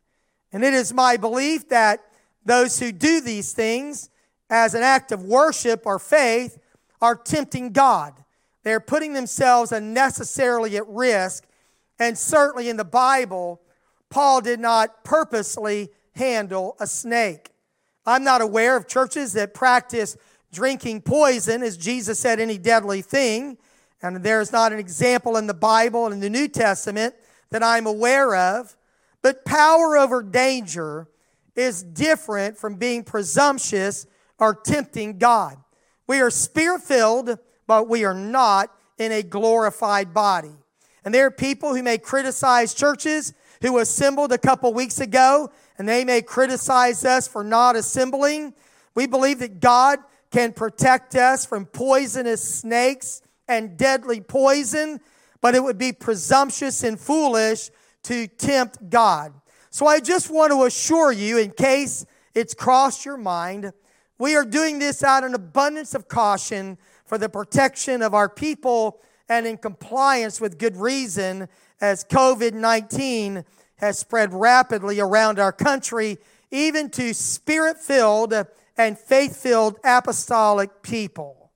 And 0.53 0.65
it 0.65 0.75
is 0.75 0.93
my 0.93 1.17
belief 1.17 1.69
that 1.69 2.01
those 2.45 2.79
who 2.79 2.93
do 2.93 3.21
these 3.21 3.53
things 3.53 4.11
as 4.51 4.75
an 4.75 4.83
act 4.83 5.13
of 5.13 5.23
worship 5.23 5.83
or 5.85 5.99
faith 5.99 6.59
are 7.01 7.15
tempting 7.15 7.73
God. 7.73 8.15
They're 8.63 8.81
putting 8.81 9.13
themselves 9.13 9.73
unnecessarily 9.73 10.77
at 10.77 10.87
risk. 10.89 11.45
And 11.99 12.17
certainly 12.17 12.69
in 12.69 12.77
the 12.77 12.85
Bible, 12.85 13.61
Paul 14.11 14.41
did 14.41 14.61
not 14.61 15.05
purposely 15.05 15.91
handle 16.15 16.77
a 16.81 16.87
snake. 16.87 17.51
I'm 18.07 18.25
not 18.25 18.41
aware 18.41 18.77
of 18.77 18.89
churches 18.89 19.35
that 19.35 19.53
practice 19.53 20.17
drinking 20.53 21.03
poison, 21.03 21.63
as 21.63 21.77
Jesus 21.77 22.19
said, 22.19 22.41
any 22.41 22.57
deadly 22.57 23.03
thing. 23.03 23.59
And 24.01 24.17
there's 24.23 24.53
not 24.53 24.73
an 24.73 24.79
example 24.79 25.37
in 25.37 25.47
the 25.47 25.55
Bible 25.55 26.07
and 26.07 26.15
in 26.15 26.21
the 26.21 26.31
New 26.31 26.49
Testament 26.49 27.15
that 27.51 27.63
I'm 27.63 27.87
aware 27.87 28.35
of. 28.35 28.77
But 29.29 29.45
power 29.45 29.99
over 29.99 30.23
danger 30.23 31.07
is 31.55 31.83
different 31.83 32.57
from 32.57 32.77
being 32.77 33.05
presumptuous 33.05 34.07
or 34.39 34.55
tempting 34.55 35.19
God. 35.19 35.59
We 36.07 36.21
are 36.21 36.31
spirit 36.31 36.81
filled, 36.81 37.39
but 37.67 37.91
we 37.91 38.07
are 38.07 38.15
not 38.15 38.75
in 38.97 39.13
a 39.13 39.23
glorified 39.23 40.15
body. 40.15 40.55
And 41.05 41.13
there 41.13 41.27
are 41.27 41.31
people 41.31 41.75
who 41.75 41.83
may 41.83 41.99
criticize 41.99 42.73
churches 42.73 43.35
who 43.61 43.77
assembled 43.77 44.33
a 44.33 44.39
couple 44.39 44.73
weeks 44.73 44.99
ago, 44.99 45.53
and 45.77 45.87
they 45.87 46.07
may 46.07 46.23
criticize 46.23 47.05
us 47.05 47.29
for 47.29 47.45
not 47.45 47.77
assembling. 47.77 48.55
We 48.95 49.07
believe 49.07 49.41
that 49.41 49.61
God 49.61 49.99
can 50.31 50.55
protect 50.55 51.15
us 51.17 51.45
from 51.45 51.67
poisonous 51.67 52.43
snakes 52.61 53.21
and 53.47 53.77
deadly 53.77 54.23
poison, 54.23 55.01
but 55.43 55.55
it 55.55 55.63
would 55.63 55.77
be 55.77 55.93
presumptuous 55.93 56.83
and 56.83 56.99
foolish 56.99 57.69
to 58.09 58.27
tempt 58.27 58.89
God. 58.89 59.35
So 59.69 59.87
I 59.87 60.01
just 60.01 60.31
want 60.31 60.51
to 60.51 60.65
assure 60.65 61.13
you, 61.13 61.37
in 61.37 61.51
case 61.51 62.07
it's 62.35 62.55
crossed 62.55 63.05
your 63.05 63.19
mind, 63.19 63.71
we 64.19 64.35
are 64.35 64.47
doing 64.47 64.79
this 64.79 65.03
out 65.03 65.25
of 65.25 65.29
an 65.29 65.35
abundance 65.35 65.95
of 65.95 66.09
caution 66.09 66.79
for 67.05 67.19
the 67.19 67.29
protection 67.29 68.01
of 68.01 68.15
our 68.15 68.31
people 68.31 69.03
and 69.29 69.47
in 69.47 69.59
compliance 69.59 70.41
with 70.41 70.59
good 70.59 70.79
reason 70.79 71.49
as 71.83 72.03
COVID 72.03 72.55
19 72.55 73.45
has 73.77 73.99
spread 73.99 74.33
rapidly 74.33 75.01
around 75.01 75.39
our 75.39 75.53
country, 75.53 76.17
even 76.51 76.89
to 76.93 77.13
spirit 77.13 77.77
filled 77.77 78.33
and 78.79 78.99
faith 78.99 79.37
filled 79.37 79.77
apostolic 79.85 80.83
people. 80.83 81.51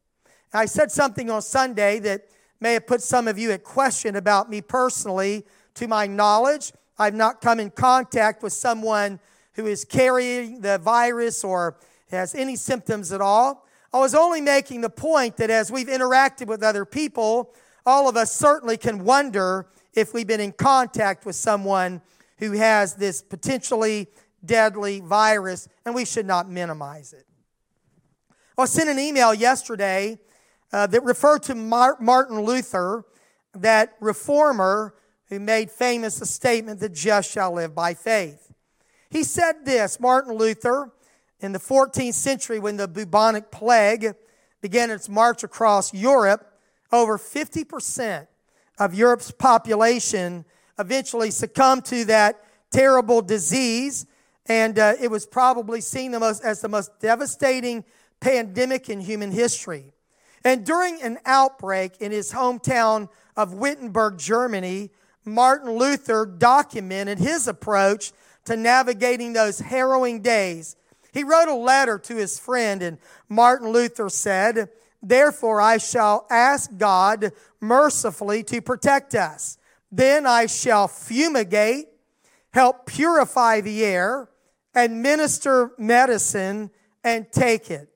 I 0.52 0.66
said 0.66 0.92
something 0.92 1.30
on 1.30 1.40
Sunday 1.40 1.98
that 2.00 2.26
may 2.60 2.74
have 2.74 2.86
put 2.86 3.00
some 3.00 3.26
of 3.26 3.38
you 3.38 3.52
at 3.52 3.64
question 3.64 4.16
about 4.16 4.50
me 4.50 4.60
personally. 4.60 5.46
To 5.74 5.88
my 5.88 6.06
knowledge, 6.06 6.72
I've 6.98 7.14
not 7.14 7.40
come 7.40 7.58
in 7.58 7.70
contact 7.70 8.42
with 8.42 8.52
someone 8.52 9.20
who 9.54 9.66
is 9.66 9.84
carrying 9.84 10.60
the 10.60 10.78
virus 10.78 11.44
or 11.44 11.78
has 12.10 12.34
any 12.34 12.56
symptoms 12.56 13.12
at 13.12 13.20
all. 13.20 13.66
I 13.92 13.98
was 13.98 14.14
only 14.14 14.40
making 14.40 14.80
the 14.80 14.90
point 14.90 15.36
that 15.38 15.50
as 15.50 15.70
we've 15.70 15.88
interacted 15.88 16.46
with 16.46 16.62
other 16.62 16.84
people, 16.84 17.54
all 17.84 18.08
of 18.08 18.16
us 18.16 18.34
certainly 18.34 18.76
can 18.76 19.04
wonder 19.04 19.66
if 19.94 20.14
we've 20.14 20.26
been 20.26 20.40
in 20.40 20.52
contact 20.52 21.26
with 21.26 21.36
someone 21.36 22.00
who 22.38 22.52
has 22.52 22.94
this 22.94 23.22
potentially 23.22 24.08
deadly 24.44 25.00
virus, 25.00 25.68
and 25.84 25.94
we 25.94 26.04
should 26.04 26.26
not 26.26 26.48
minimize 26.48 27.12
it. 27.12 27.26
I 28.56 28.64
sent 28.66 28.88
an 28.88 28.98
email 28.98 29.34
yesterday 29.34 30.18
uh, 30.72 30.86
that 30.88 31.04
referred 31.04 31.42
to 31.44 31.54
Martin 31.54 32.40
Luther, 32.40 33.04
that 33.54 33.94
reformer 34.00 34.94
who 35.32 35.40
made 35.40 35.70
famous 35.70 36.18
the 36.18 36.26
statement 36.26 36.78
The 36.78 36.90
just 36.90 37.30
shall 37.30 37.54
live 37.54 37.74
by 37.74 37.94
faith. 37.94 38.52
He 39.08 39.24
said 39.24 39.64
this 39.64 39.98
Martin 39.98 40.34
Luther, 40.34 40.92
in 41.40 41.52
the 41.52 41.58
14th 41.58 42.12
century, 42.12 42.58
when 42.58 42.76
the 42.76 42.86
bubonic 42.86 43.50
plague 43.50 44.14
began 44.60 44.90
its 44.90 45.08
march 45.08 45.42
across 45.42 45.94
Europe, 45.94 46.52
over 46.92 47.16
50% 47.16 48.26
of 48.78 48.92
Europe's 48.92 49.30
population 49.30 50.44
eventually 50.78 51.30
succumbed 51.30 51.86
to 51.86 52.04
that 52.04 52.44
terrible 52.70 53.22
disease, 53.22 54.04
and 54.44 54.78
uh, 54.78 54.92
it 55.00 55.10
was 55.10 55.24
probably 55.24 55.80
seen 55.80 56.10
the 56.10 56.20
most, 56.20 56.44
as 56.44 56.60
the 56.60 56.68
most 56.68 57.00
devastating 57.00 57.86
pandemic 58.20 58.90
in 58.90 59.00
human 59.00 59.30
history. 59.30 59.94
And 60.44 60.66
during 60.66 61.00
an 61.00 61.20
outbreak 61.24 61.96
in 62.00 62.12
his 62.12 62.32
hometown 62.32 63.08
of 63.34 63.54
Wittenberg, 63.54 64.18
Germany, 64.18 64.90
Martin 65.24 65.72
Luther 65.72 66.26
documented 66.26 67.18
his 67.18 67.46
approach 67.46 68.12
to 68.44 68.56
navigating 68.56 69.32
those 69.32 69.60
harrowing 69.60 70.20
days. 70.20 70.76
He 71.12 71.22
wrote 71.24 71.48
a 71.48 71.54
letter 71.54 71.98
to 71.98 72.16
his 72.16 72.38
friend, 72.38 72.82
and 72.82 72.98
Martin 73.28 73.68
Luther 73.68 74.08
said, 74.08 74.70
Therefore, 75.02 75.60
I 75.60 75.78
shall 75.78 76.26
ask 76.30 76.70
God 76.76 77.32
mercifully 77.60 78.42
to 78.44 78.60
protect 78.60 79.14
us. 79.14 79.58
Then 79.90 80.26
I 80.26 80.46
shall 80.46 80.88
fumigate, 80.88 81.88
help 82.52 82.86
purify 82.86 83.60
the 83.60 83.84
air, 83.84 84.28
administer 84.74 85.72
medicine, 85.76 86.70
and 87.04 87.30
take 87.30 87.70
it. 87.70 87.88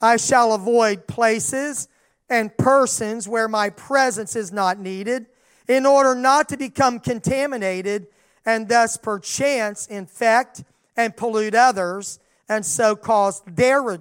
I 0.00 0.16
shall 0.16 0.52
avoid 0.52 1.06
places 1.06 1.88
and 2.28 2.56
persons 2.56 3.28
where 3.28 3.48
my 3.48 3.70
presence 3.70 4.36
is 4.36 4.52
not 4.52 4.78
needed 4.78 5.26
in 5.68 5.86
order 5.86 6.14
not 6.14 6.48
to 6.48 6.56
become 6.56 6.98
contaminated 6.98 8.06
and 8.44 8.68
thus 8.68 8.96
perchance 8.96 9.86
infect 9.86 10.64
and 10.96 11.16
pollute 11.16 11.54
others 11.54 12.18
and 12.48 12.66
so 12.66 12.94
cause 12.94 13.42
their 13.46 13.98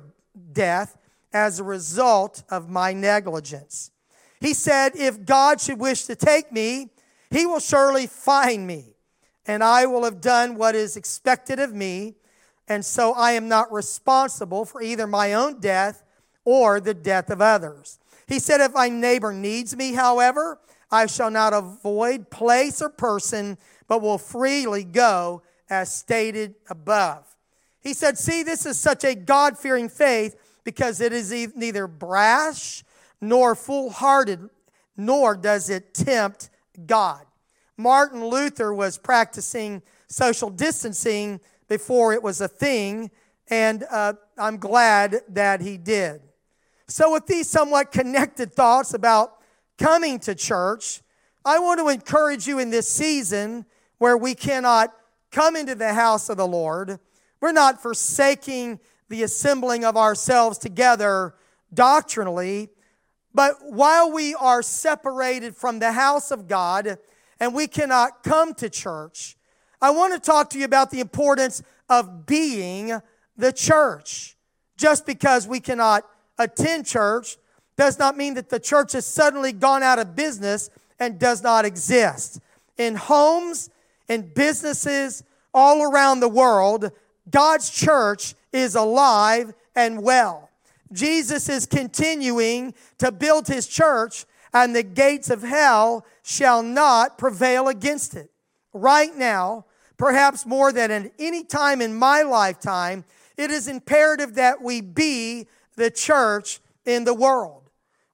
death 0.52 0.98
as 1.34 1.60
a 1.60 1.64
result 1.64 2.44
of 2.50 2.70
my 2.70 2.94
negligence. 2.94 3.92
He 4.40 4.54
said, 4.54 4.94
If 4.96 5.26
God 5.26 5.62
should 5.62 5.80
wish 5.80 6.06
to 6.06 6.16
take 6.16 6.52
me, 6.52 6.90
he 7.30 7.46
will 7.46 7.60
surely 7.60 8.08
find 8.08 8.68
me, 8.68 8.96
and 9.46 9.64
I 9.64 9.86
will 9.86 10.04
have 10.04 10.20
done 10.20 10.56
what 10.56 10.76
is 10.76 10.98
expected 10.98 11.60
of 11.60 11.74
me, 11.74 12.16
and 12.68 12.84
so 12.84 13.14
I 13.14 13.34
am 13.34 13.48
not 13.48 13.72
responsible 13.72 14.66
for 14.66 14.82
either 14.82 15.08
my 15.08 15.34
own 15.34 15.60
death 15.60 16.04
or 16.44 16.80
the 16.80 16.94
death 16.94 17.30
of 17.30 17.42
others. 17.42 18.00
He 18.28 18.40
said, 18.40 18.60
If 18.60 18.74
my 18.74 18.90
neighbor 18.90 19.32
needs 19.32 19.76
me, 19.76 19.94
however, 19.94 20.60
I 20.92 21.06
shall 21.06 21.32
not 21.32 21.54
avoid 21.54 22.30
place 22.30 22.82
or 22.82 22.90
person, 22.90 23.58
but 23.88 24.02
will 24.02 24.18
freely 24.18 24.84
go 24.84 25.42
as 25.70 25.94
stated 25.94 26.56
above. 26.70 27.26
He 27.82 27.94
said, 27.94 28.18
See, 28.18 28.44
this 28.44 28.66
is 28.66 28.80
such 28.80 29.04
a 29.04 29.16
God 29.16 29.58
fearing 29.58 29.90
faith 29.90 30.36
because 30.64 31.02
it 31.02 31.14
is 31.14 31.32
neither 31.56 31.88
brash 31.88 32.84
nor 33.20 33.56
foolhardy, 33.56 34.38
nor 34.98 35.36
does 35.36 35.70
it 35.70 35.94
tempt 35.94 36.50
God. 36.86 37.26
Martin 37.78 38.26
Luther 38.26 38.74
was 38.74 38.98
practicing 38.98 39.82
social 40.08 40.50
distancing 40.50 41.40
before 41.68 42.14
it 42.14 42.22
was 42.22 42.42
a 42.42 42.48
thing, 42.48 43.10
and 43.50 43.86
uh, 43.90 44.14
I'm 44.38 44.58
glad 44.58 45.22
that 45.30 45.62
he 45.62 45.78
did. 45.78 46.22
So, 46.88 47.14
with 47.14 47.26
these 47.26 47.50
somewhat 47.50 47.92
connected 47.92 48.54
thoughts 48.54 48.94
about 48.94 49.41
coming 49.82 50.20
to 50.20 50.36
church, 50.36 51.02
I 51.44 51.58
want 51.58 51.80
to 51.80 51.90
encourage 51.90 52.48
you 52.48 52.60
in 52.60 52.70
this 52.70 52.88
season 52.88 53.66
where 53.98 54.16
we 54.16 54.36
cannot 54.36 54.94
come 55.32 55.56
into 55.56 55.74
the 55.74 55.94
house 55.94 56.30
of 56.30 56.38
the 56.38 56.48
Lord. 56.48 57.00
We're 57.40 57.52
not 57.52 57.82
forsaking 57.82 58.80
the 59.10 59.24
assembling 59.24 59.84
of 59.84 59.98
ourselves 59.98 60.60
together 60.60 61.34
doctrinally, 61.74 62.70
but 63.34 63.56
while 63.62 64.12
we 64.12 64.36
are 64.36 64.62
separated 64.62 65.56
from 65.56 65.80
the 65.80 65.94
house 65.94 66.30
of 66.30 66.48
God 66.48 67.00
and 67.40 67.56
we 67.56 67.66
cannot 67.66 68.22
come 68.22 68.54
to 68.56 68.70
church, 68.70 69.36
I 69.82 69.90
want 69.90 70.14
to 70.14 70.20
talk 70.20 70.52
to 70.52 70.60
you 70.60 70.66
about 70.66 70.92
the 70.92 71.00
importance 71.00 71.64
of 71.90 72.28
being 72.28 73.02
the 73.36 73.52
church. 73.52 74.38
Just 74.78 75.08
because 75.08 75.48
we 75.48 75.60
cannot 75.60 76.04
attend 76.38 76.86
church 76.86 77.38
does 77.82 77.98
not 77.98 78.16
mean 78.16 78.36
that 78.36 78.50
the 78.50 78.60
church 78.60 78.92
has 78.92 79.08
suddenly 79.08 79.52
gone 79.52 79.82
out 79.82 79.98
of 79.98 80.16
business 80.16 80.70
and 81.00 81.18
does 81.18 81.42
not 81.42 81.66
exist. 81.66 82.40
In 82.78 82.94
homes, 82.94 83.72
in 84.08 84.22
businesses, 84.36 85.24
all 85.52 85.82
around 85.82 86.20
the 86.20 86.30
world, 86.30 86.92
God's 87.32 87.72
church 87.72 88.36
is 88.54 88.76
alive 88.76 89.56
and 89.76 90.04
well. 90.04 90.52
Jesus 90.94 91.50
is 91.50 91.66
continuing 91.66 92.76
to 93.00 93.12
build 93.12 93.48
his 93.48 93.66
church, 93.66 94.26
and 94.54 94.76
the 94.76 94.84
gates 94.84 95.32
of 95.32 95.42
hell 95.42 96.06
shall 96.22 96.62
not 96.62 97.18
prevail 97.18 97.68
against 97.68 98.14
it. 98.14 98.30
Right 98.74 99.18
now, 99.18 99.66
perhaps 99.98 100.46
more 100.46 100.72
than 100.72 100.92
at 100.92 101.14
any 101.18 101.44
time 101.44 101.82
in 101.82 101.96
my 101.96 102.22
lifetime, 102.22 103.06
it 103.38 103.50
is 103.50 103.68
imperative 103.68 104.36
that 104.36 104.62
we 104.62 104.82
be 104.82 105.48
the 105.78 105.90
church 105.90 106.60
in 106.86 107.06
the 107.06 107.16
world. 107.16 107.61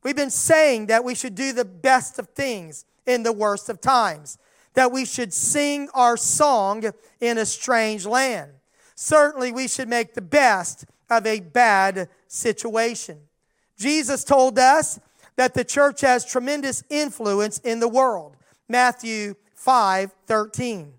We've 0.07 0.15
been 0.15 0.29
saying 0.29 0.85
that 0.85 1.03
we 1.03 1.15
should 1.15 1.35
do 1.35 1.51
the 1.51 1.65
best 1.65 2.17
of 2.17 2.29
things 2.29 2.85
in 3.05 3.23
the 3.23 3.33
worst 3.33 3.67
of 3.67 3.81
times, 3.81 4.37
that 4.73 4.89
we 4.89 5.03
should 5.03 5.33
sing 5.33 5.89
our 5.93 6.15
song 6.15 6.85
in 7.19 7.37
a 7.37 7.45
strange 7.45 8.05
land. 8.05 8.53
Certainly, 8.95 9.51
we 9.51 9.67
should 9.67 9.89
make 9.89 10.13
the 10.13 10.21
best 10.21 10.85
of 11.09 11.25
a 11.25 11.41
bad 11.41 12.07
situation. 12.29 13.17
Jesus 13.77 14.23
told 14.23 14.57
us 14.57 14.97
that 15.35 15.53
the 15.53 15.65
church 15.65 15.99
has 15.99 16.23
tremendous 16.23 16.85
influence 16.89 17.57
in 17.57 17.81
the 17.81 17.89
world. 17.89 18.37
Matthew 18.69 19.35
5 19.55 20.13
13. 20.25 20.93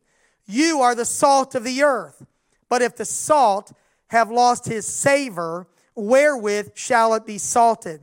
You 0.46 0.82
are 0.82 0.94
the 0.94 1.06
salt 1.06 1.54
of 1.54 1.64
the 1.64 1.82
earth, 1.82 2.26
but 2.68 2.82
if 2.82 2.94
the 2.94 3.06
salt 3.06 3.72
have 4.08 4.30
lost 4.30 4.66
his 4.66 4.86
savor, 4.86 5.66
wherewith 5.94 6.72
shall 6.74 7.14
it 7.14 7.24
be 7.24 7.38
salted? 7.38 8.02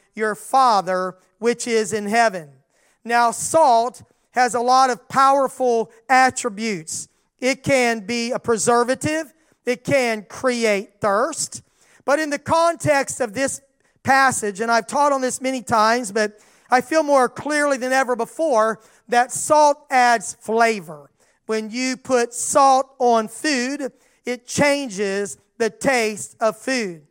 your 0.15 0.35
Father 0.35 1.15
which 1.39 1.67
is 1.67 1.91
in 1.91 2.05
heaven. 2.05 2.49
Now, 3.03 3.31
salt 3.31 4.03
has 4.31 4.53
a 4.53 4.61
lot 4.61 4.89
of 4.89 5.09
powerful 5.09 5.91
attributes. 6.07 7.07
It 7.39 7.63
can 7.63 8.05
be 8.05 8.31
a 8.31 8.39
preservative, 8.39 9.33
it 9.65 9.83
can 9.83 10.23
create 10.23 11.01
thirst. 11.01 11.63
But 12.05 12.19
in 12.19 12.29
the 12.29 12.39
context 12.39 13.21
of 13.21 13.33
this 13.33 13.61
passage, 14.03 14.59
and 14.59 14.71
I've 14.71 14.87
taught 14.87 15.11
on 15.11 15.21
this 15.21 15.41
many 15.41 15.61
times, 15.61 16.11
but 16.11 16.39
I 16.69 16.81
feel 16.81 17.03
more 17.03 17.27
clearly 17.27 17.77
than 17.77 17.91
ever 17.91 18.15
before 18.15 18.79
that 19.09 19.31
salt 19.31 19.85
adds 19.89 20.35
flavor. 20.39 21.09
When 21.45 21.69
you 21.69 21.97
put 21.97 22.33
salt 22.33 22.95
on 22.99 23.27
food, 23.27 23.91
it 24.25 24.47
changes 24.47 25.37
the 25.57 25.69
taste 25.69 26.37
of 26.39 26.57
food. 26.57 27.01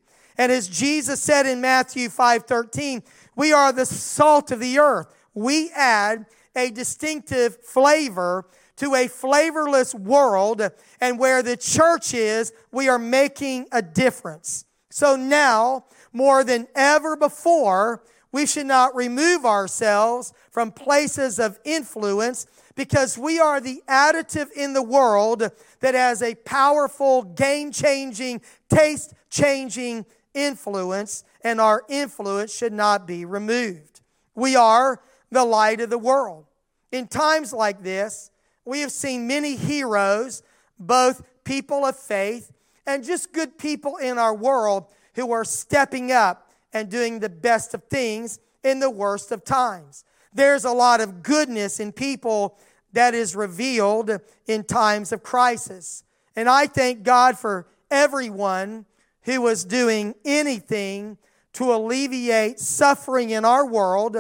And 0.41 0.51
as 0.51 0.69
Jesus 0.69 1.21
said 1.21 1.45
in 1.45 1.61
Matthew 1.61 2.09
5:13, 2.09 3.03
we 3.37 3.53
are 3.53 3.73
the 3.73 3.85
salt 3.85 4.51
of 4.51 4.59
the 4.59 4.79
earth. 4.79 5.09
We 5.35 5.71
add 5.73 6.25
a 6.57 6.71
distinctive 6.71 7.63
flavor 7.63 8.47
to 8.77 8.95
a 8.95 9.07
flavorless 9.07 9.95
world. 9.95 10.63
And 10.99 11.19
where 11.19 11.43
the 11.43 11.59
church 11.59 12.15
is, 12.15 12.55
we 12.73 12.89
are 12.89 12.99
making 12.99 13.67
a 13.71 13.83
difference. 13.83 14.65
So 14.89 15.15
now, 15.15 15.85
more 16.11 16.43
than 16.43 16.69
ever 16.75 17.17
before, 17.17 18.03
we 18.33 18.47
should 18.47 18.65
not 18.65 18.97
remove 18.97 19.45
ourselves 19.45 20.33
from 20.51 20.73
places 20.73 21.39
of 21.39 21.59
influence 21.65 22.47
because 22.77 23.19
we 23.19 23.39
are 23.39 23.61
the 23.61 23.83
additive 23.87 24.51
in 24.53 24.73
the 24.73 24.83
world 24.83 25.51
that 25.81 25.95
has 25.95 26.23
a 26.23 26.35
powerful, 26.35 27.25
game 27.25 27.73
changing, 27.73 28.41
taste 28.71 29.13
changing 29.29 30.07
influence, 30.35 31.25
and 31.43 31.61
our 31.61 31.85
influence 31.89 32.55
should 32.55 32.73
not 32.73 33.07
be 33.07 33.25
removed. 33.25 34.01
We 34.35 34.57
are 34.57 35.01
the 35.31 35.45
light 35.45 35.81
of 35.81 35.91
the 35.91 35.99
world. 35.99 36.47
In 36.93 37.07
times 37.07 37.53
like 37.53 37.83
this, 37.83 38.31
we 38.65 38.81
have 38.81 38.93
seen 38.93 39.27
many 39.27 39.57
heroes, 39.57 40.43
both 40.79 41.23
people 41.45 41.85
of 41.85 41.97
faith 41.97 42.53
and 42.87 43.05
just 43.05 43.33
good 43.33 43.59
people 43.59 43.97
in 43.97 44.19
our 44.19 44.35
world 44.35 44.87
who 45.15 45.31
are 45.33 45.45
stepping 45.45 46.13
up 46.13 46.51
and 46.73 46.89
doing 46.89 47.21
the 47.21 47.29
best 47.29 47.75
of 47.75 47.85
things 47.85 48.39
in 48.63 48.81
the 48.81 48.91
worst 48.91 49.33
of 49.33 49.45
times. 49.45 50.05
There's 50.33 50.65
a 50.65 50.73
lot 50.73 51.01
of 51.01 51.23
goodness 51.23 51.81
in 51.81 51.93
people 51.93 52.59
that 52.93 53.15
is 53.15 53.37
revealed 53.37 54.11
in 54.47 54.65
times 54.65 55.13
of 55.13 55.23
crisis. 55.23 56.05
And 56.37 56.49
I 56.49 56.67
thank 56.67 57.03
God 57.03 57.39
for 57.39 57.67
everyone 57.91 58.87
who 59.23 59.43
was 59.43 59.65
doing 59.65 60.15
anything 60.25 61.19
to 61.53 61.75
alleviate 61.75 62.59
suffering 62.59 63.31
in 63.31 63.45
our 63.45 63.67
world 63.67 64.17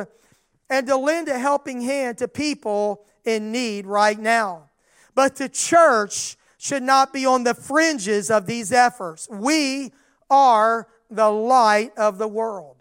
and 0.69 0.87
to 0.87 0.97
lend 0.97 1.29
a 1.29 1.39
helping 1.39 1.81
hand 1.81 2.19
to 2.19 2.29
people 2.29 3.05
in 3.25 3.53
need 3.53 3.87
right 3.87 4.19
now. 4.19 4.71
But 5.15 5.37
the 5.37 5.49
church 5.49 6.37
should 6.59 6.83
not 6.83 7.13
be 7.13 7.27
on 7.27 7.45
the 7.45 7.55
fringes 7.55 8.31
of 8.31 8.47
these 8.47 8.73
efforts. 8.73 9.29
We 9.31 9.93
are 10.29 10.89
the 11.11 11.29
light 11.29 11.97
of 11.97 12.19
the 12.19 12.29
world. 12.29 12.77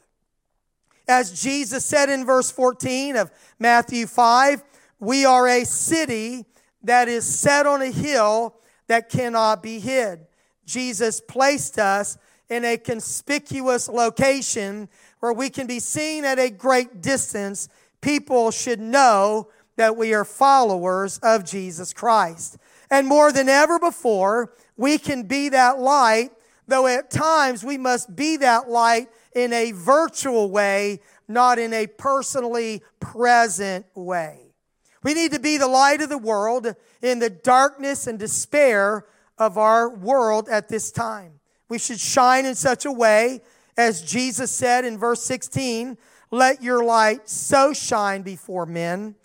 As 1.08 1.42
Jesus 1.42 1.86
said 1.86 2.10
in 2.10 2.26
verse 2.26 2.52
14 2.52 3.16
of 3.16 3.32
Matthew 3.58 4.06
5, 4.06 4.64
we 5.00 5.26
are 5.26 5.48
a 5.48 5.66
city 5.66 6.46
that 6.84 7.08
is 7.08 7.26
set 7.26 7.66
on 7.66 7.82
a 7.82 7.92
hill 7.92 8.56
that 8.88 9.10
cannot 9.10 9.64
be 9.64 9.80
hid. 9.80 10.28
Jesus 10.70 11.20
placed 11.20 11.80
us 11.80 12.18
in 12.48 12.64
a 12.64 12.78
conspicuous 12.78 13.90
location 13.90 14.88
where 15.20 15.34
we 15.34 15.50
can 15.50 15.66
be 15.66 15.80
seen 15.80 16.26
at 16.26 16.38
a 16.38 16.52
great 16.52 17.02
distance. 17.02 17.70
People 18.02 18.52
should 18.52 18.80
know 18.80 19.50
that 19.78 19.98
we 19.98 20.14
are 20.14 20.24
followers 20.24 21.18
of 21.24 21.44
Jesus 21.44 21.92
Christ. 21.92 22.58
And 22.92 23.08
more 23.08 23.32
than 23.32 23.50
ever 23.50 23.80
before, 23.80 24.54
we 24.78 25.00
can 25.00 25.24
be 25.24 25.50
that 25.50 25.80
light, 25.80 26.30
though 26.68 26.86
at 26.86 27.10
times 27.10 27.64
we 27.64 27.78
must 27.78 28.16
be 28.16 28.38
that 28.38 28.70
light 28.70 29.10
in 29.34 29.54
a 29.54 29.72
virtual 29.72 30.52
way, 30.52 31.00
not 31.28 31.58
in 31.58 31.74
a 31.74 31.88
personally 31.88 32.84
present 33.00 33.88
way. 33.96 34.54
We 35.02 35.16
need 35.16 35.32
to 35.32 35.40
be 35.40 35.58
the 35.58 35.68
light 35.68 36.02
of 36.02 36.10
the 36.10 36.18
world 36.18 36.76
in 37.02 37.20
the 37.20 37.30
darkness 37.30 38.06
and 38.06 38.20
despair 38.20 39.06
of 39.40 39.58
our 39.58 39.90
world 39.90 40.48
at 40.50 40.70
this 40.70 40.92
time. 40.92 41.40
We 41.70 41.80
should 41.80 42.00
shine 42.00 42.46
in 42.46 42.56
such 42.56 42.86
a 42.86 42.92
way, 42.92 43.42
as 43.78 44.02
Jesus 44.02 44.52
said 44.52 44.86
in 44.86 44.98
verse 44.98 45.24
16, 45.24 45.98
let 46.32 46.62
your 46.62 46.84
light 46.84 47.28
so 47.30 47.74
shine 47.74 48.22
before 48.22 48.66
men 48.66 49.16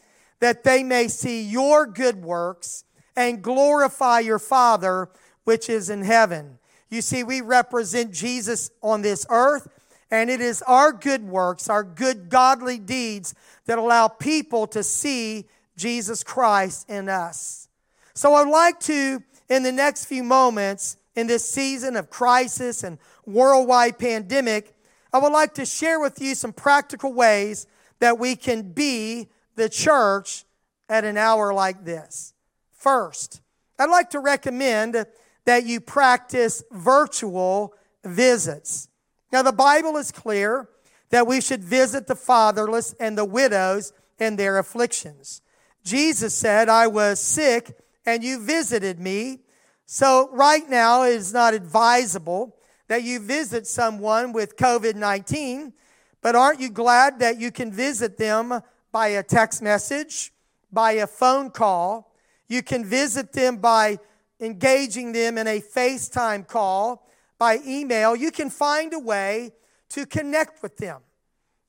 that 0.40 0.64
they 0.64 0.83
may 0.83 1.09
see 1.09 1.42
your 1.42 1.87
good 1.87 2.22
works 2.22 2.85
and 3.16 3.42
glorify 3.42 4.20
your 4.20 4.38
Father 4.38 5.09
which 5.44 5.68
is 5.68 5.90
in 5.90 6.03
heaven. 6.03 6.59
You 6.90 7.03
see, 7.03 7.22
we 7.22 7.40
represent 7.40 8.12
Jesus 8.12 8.70
on 8.83 9.03
this 9.03 9.27
earth, 9.29 9.68
and 10.11 10.31
it 10.31 10.40
is 10.40 10.62
our 10.62 10.92
good 10.92 11.24
works, 11.24 11.68
our 11.68 11.83
good 11.83 12.29
godly 12.29 12.79
deeds 12.79 13.35
that 13.66 13.79
allow 13.79 14.09
people 14.09 14.66
to 14.68 14.83
see 14.83 15.46
Jesus 15.77 16.22
Christ 16.22 16.88
in 16.88 17.09
us. 17.09 17.68
So 18.14 18.35
I'd 18.35 18.48
like 18.48 18.81
to, 18.81 19.22
in 19.48 19.62
the 19.62 19.72
next 19.72 20.07
few 20.07 20.22
moments, 20.22 20.96
in 21.14 21.26
this 21.26 21.48
season 21.48 21.96
of 21.96 22.11
crisis 22.11 22.83
and 22.83 22.98
worldwide 23.24 23.98
pandemic, 23.98 24.74
I 25.12 25.18
would 25.18 25.33
like 25.33 25.54
to 25.54 25.66
share 25.66 26.00
with 26.00 26.20
you 26.20 26.35
some 26.35 26.52
practical 26.52 27.12
ways 27.12 27.66
that 28.00 28.18
we 28.18 28.37
can 28.37 28.72
be 28.72 29.28
the 29.54 29.68
church 29.68 30.44
at 30.88 31.04
an 31.04 31.16
hour 31.16 31.54
like 31.54 31.85
this. 31.85 32.35
First, 32.72 33.40
I'd 33.78 33.90
like 33.90 34.11
to 34.11 34.20
recommend 34.20 35.07
that 35.44 35.64
you 35.64 35.80
practice 35.80 36.62
virtual 36.72 37.74
visits. 38.04 38.88
Now, 39.33 39.42
the 39.42 39.52
Bible 39.52 39.96
is 39.96 40.11
clear 40.11 40.68
that 41.11 41.26
we 41.26 41.40
should 41.40 41.62
visit 41.62 42.07
the 42.07 42.16
fatherless 42.16 42.94
and 42.98 43.16
the 43.16 43.24
widows 43.24 43.92
in 44.18 44.37
their 44.37 44.59
afflictions. 44.59 45.42
Jesus 45.85 46.35
said, 46.35 46.68
I 46.68 46.87
was 46.87 47.20
sick 47.20 47.76
and 48.07 48.23
you 48.23 48.40
visited 48.40 48.99
me. 48.99 49.40
So, 49.87 50.31
right 50.33 50.69
now, 50.69 51.03
it 51.03 51.14
is 51.14 51.33
not 51.33 51.55
advisable 51.55 52.57
that 52.88 53.03
you 53.03 53.21
visit 53.21 53.67
someone 53.67 54.33
with 54.33 54.57
COVID 54.57 54.95
19, 54.95 55.73
but 56.21 56.35
aren't 56.35 56.61
you 56.61 56.71
glad 56.71 57.19
that 57.21 57.38
you 57.38 57.51
can 57.51 57.71
visit 57.71 58.17
them 58.17 58.61
by 58.93 59.09
a 59.09 59.23
text 59.23 59.62
message, 59.62 60.33
by 60.73 60.93
a 60.93 61.07
phone 61.07 61.51
call? 61.51 62.14
You 62.49 62.62
can 62.62 62.85
visit 62.85 63.33
them 63.33 63.57
by 63.57 63.99
engaging 64.40 65.12
them 65.12 65.38
in 65.38 65.47
a 65.47 65.61
FaceTime 65.61 66.47
call, 66.47 67.07
by 67.38 67.59
email. 67.67 68.14
You 68.14 68.31
can 68.31 68.51
find 68.51 68.93
a 68.93 68.99
way 68.99 69.53
to 69.90 70.07
connect 70.07 70.62
with 70.62 70.77
them. 70.77 71.01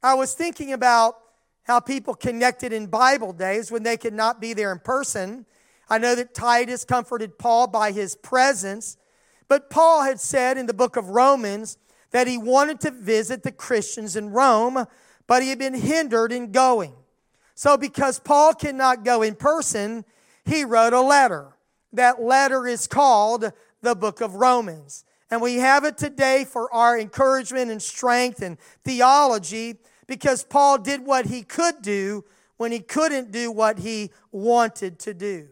I 0.02 0.14
was 0.14 0.34
thinking 0.34 0.74
about 0.74 1.18
how 1.64 1.80
people 1.80 2.14
connected 2.14 2.72
in 2.72 2.88
Bible 2.88 3.34
days 3.34 3.72
when 3.72 3.84
they 3.84 3.98
could 3.98 4.14
not 4.14 4.40
be 4.40 4.54
there 4.54 4.72
in 4.72 4.80
person. 4.80 5.46
I 5.90 5.98
know 5.98 6.16
that 6.16 6.34
Titus 6.34 6.84
comforted 6.84 7.38
Paul 7.38 7.68
by 7.68 7.92
his 7.92 8.16
presence, 8.16 8.98
but 9.48 9.70
Paul 9.70 10.04
had 10.04 10.20
said 10.20 10.58
in 10.58 10.66
the 10.66 10.74
book 10.74 10.96
of 10.96 11.10
Romans 11.10 11.78
that 12.12 12.28
he 12.28 12.38
wanted 12.38 12.80
to 12.82 12.92
visit 12.92 13.44
the 13.44 13.52
Christians 13.52 14.16
in 14.16 14.32
Rome, 14.32 14.86
but 15.28 15.44
he 15.44 15.50
had 15.50 15.60
been 15.60 15.74
hindered 15.74 16.32
in 16.32 16.52
going. 16.52 16.94
So, 17.54 17.78
because 17.78 18.20
Paul 18.20 18.54
cannot 18.54 19.06
go 19.06 19.22
in 19.22 19.36
person, 19.36 20.06
he 20.44 20.66
wrote 20.66 20.94
a 20.94 21.02
letter. 21.02 21.56
That 21.94 22.22
letter 22.22 22.68
is 22.68 22.88
called 22.88 23.52
the 23.82 23.96
book 23.96 24.22
of 24.22 24.36
Romans. 24.36 25.06
And 25.32 25.42
we 25.42 25.56
have 25.56 25.86
it 25.86 25.98
today 25.98 26.46
for 26.46 26.72
our 26.74 27.00
encouragement 27.00 27.72
and 27.72 27.82
strength 27.82 28.42
and 28.42 28.58
theology 28.84 29.78
because 30.08 30.44
Paul 30.44 30.80
did 30.80 31.06
what 31.06 31.28
he 31.28 31.42
could 31.42 31.82
do 31.82 32.26
when 32.58 32.72
he 32.72 32.80
couldn't 32.80 33.32
do 33.32 33.52
what 33.52 33.80
he 33.80 34.12
wanted 34.32 35.00
to 35.00 35.14
do. 35.14 35.48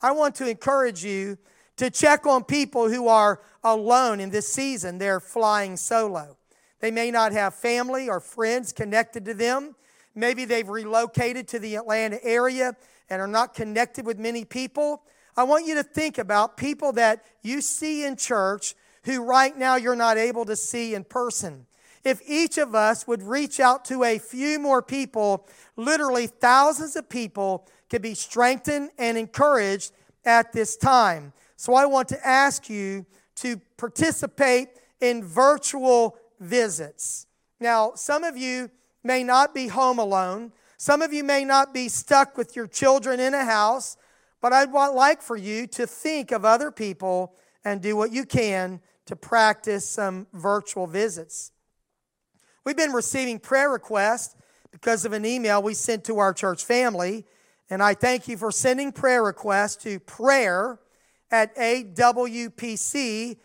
I 0.00 0.12
want 0.12 0.34
to 0.36 0.48
encourage 0.48 1.04
you 1.04 1.38
to 1.76 1.90
check 1.90 2.26
on 2.26 2.44
people 2.44 2.88
who 2.88 3.08
are 3.08 3.40
alone 3.64 4.20
in 4.20 4.30
this 4.30 4.52
season. 4.52 4.98
They're 4.98 5.20
flying 5.20 5.76
solo. 5.76 6.36
They 6.80 6.90
may 6.90 7.10
not 7.10 7.32
have 7.32 7.54
family 7.54 8.08
or 8.08 8.20
friends 8.20 8.72
connected 8.72 9.24
to 9.24 9.34
them. 9.34 9.74
Maybe 10.14 10.44
they've 10.44 10.68
relocated 10.68 11.48
to 11.48 11.58
the 11.58 11.76
Atlanta 11.76 12.22
area 12.24 12.76
and 13.10 13.20
are 13.20 13.28
not 13.28 13.54
connected 13.54 14.06
with 14.06 14.18
many 14.18 14.44
people. 14.44 15.02
I 15.36 15.44
want 15.44 15.66
you 15.66 15.74
to 15.76 15.82
think 15.82 16.18
about 16.18 16.56
people 16.56 16.92
that 16.92 17.24
you 17.42 17.60
see 17.60 18.04
in 18.04 18.16
church 18.16 18.74
who 19.04 19.22
right 19.22 19.56
now 19.56 19.76
you're 19.76 19.96
not 19.96 20.16
able 20.16 20.44
to 20.44 20.56
see 20.56 20.94
in 20.94 21.04
person 21.04 21.66
if 22.04 22.22
each 22.26 22.58
of 22.58 22.74
us 22.74 23.06
would 23.06 23.22
reach 23.22 23.60
out 23.60 23.84
to 23.86 24.04
a 24.04 24.18
few 24.18 24.58
more 24.58 24.82
people, 24.82 25.46
literally 25.76 26.26
thousands 26.26 26.96
of 26.96 27.08
people 27.08 27.66
could 27.88 28.02
be 28.02 28.14
strengthened 28.14 28.90
and 28.98 29.16
encouraged 29.16 29.92
at 30.24 30.52
this 30.52 30.76
time. 30.76 31.32
So 31.56 31.74
I 31.74 31.86
want 31.86 32.08
to 32.08 32.26
ask 32.26 32.68
you 32.68 33.06
to 33.36 33.60
participate 33.76 34.68
in 35.00 35.24
virtual 35.24 36.16
visits. 36.40 37.26
Now, 37.60 37.92
some 37.94 38.24
of 38.24 38.36
you 38.36 38.70
may 39.02 39.24
not 39.24 39.54
be 39.54 39.68
home 39.68 39.98
alone. 39.98 40.52
Some 40.76 41.02
of 41.02 41.12
you 41.12 41.24
may 41.24 41.44
not 41.44 41.74
be 41.74 41.88
stuck 41.88 42.36
with 42.36 42.54
your 42.54 42.66
children 42.66 43.20
in 43.20 43.34
a 43.34 43.44
house, 43.44 43.96
but 44.40 44.52
I'd 44.52 44.72
want, 44.72 44.94
like 44.94 45.22
for 45.22 45.36
you 45.36 45.66
to 45.68 45.86
think 45.86 46.30
of 46.30 46.44
other 46.44 46.70
people 46.70 47.34
and 47.64 47.80
do 47.80 47.96
what 47.96 48.12
you 48.12 48.24
can 48.24 48.80
to 49.06 49.16
practice 49.16 49.88
some 49.88 50.26
virtual 50.32 50.86
visits. 50.86 51.50
We've 52.64 52.76
been 52.76 52.92
receiving 52.92 53.38
prayer 53.38 53.70
requests 53.70 54.36
because 54.70 55.04
of 55.04 55.12
an 55.12 55.24
email 55.24 55.62
we 55.62 55.74
sent 55.74 56.04
to 56.04 56.18
our 56.18 56.32
church 56.32 56.64
family. 56.64 57.24
And 57.70 57.82
I 57.82 57.94
thank 57.94 58.28
you 58.28 58.36
for 58.36 58.50
sending 58.50 58.92
prayer 58.92 59.22
requests 59.22 59.76
to 59.84 60.00
prayer 60.00 60.78
at 61.30 61.54
awpc.org. 61.56 63.36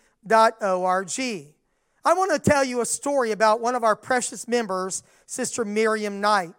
I 2.06 2.14
want 2.14 2.32
to 2.34 2.50
tell 2.50 2.64
you 2.64 2.82
a 2.82 2.86
story 2.86 3.32
about 3.32 3.62
one 3.62 3.76
of 3.76 3.84
our 3.84 3.96
precious 3.96 4.48
members, 4.48 5.04
Sister 5.26 5.64
Miriam 5.64 6.20
Knight. 6.22 6.54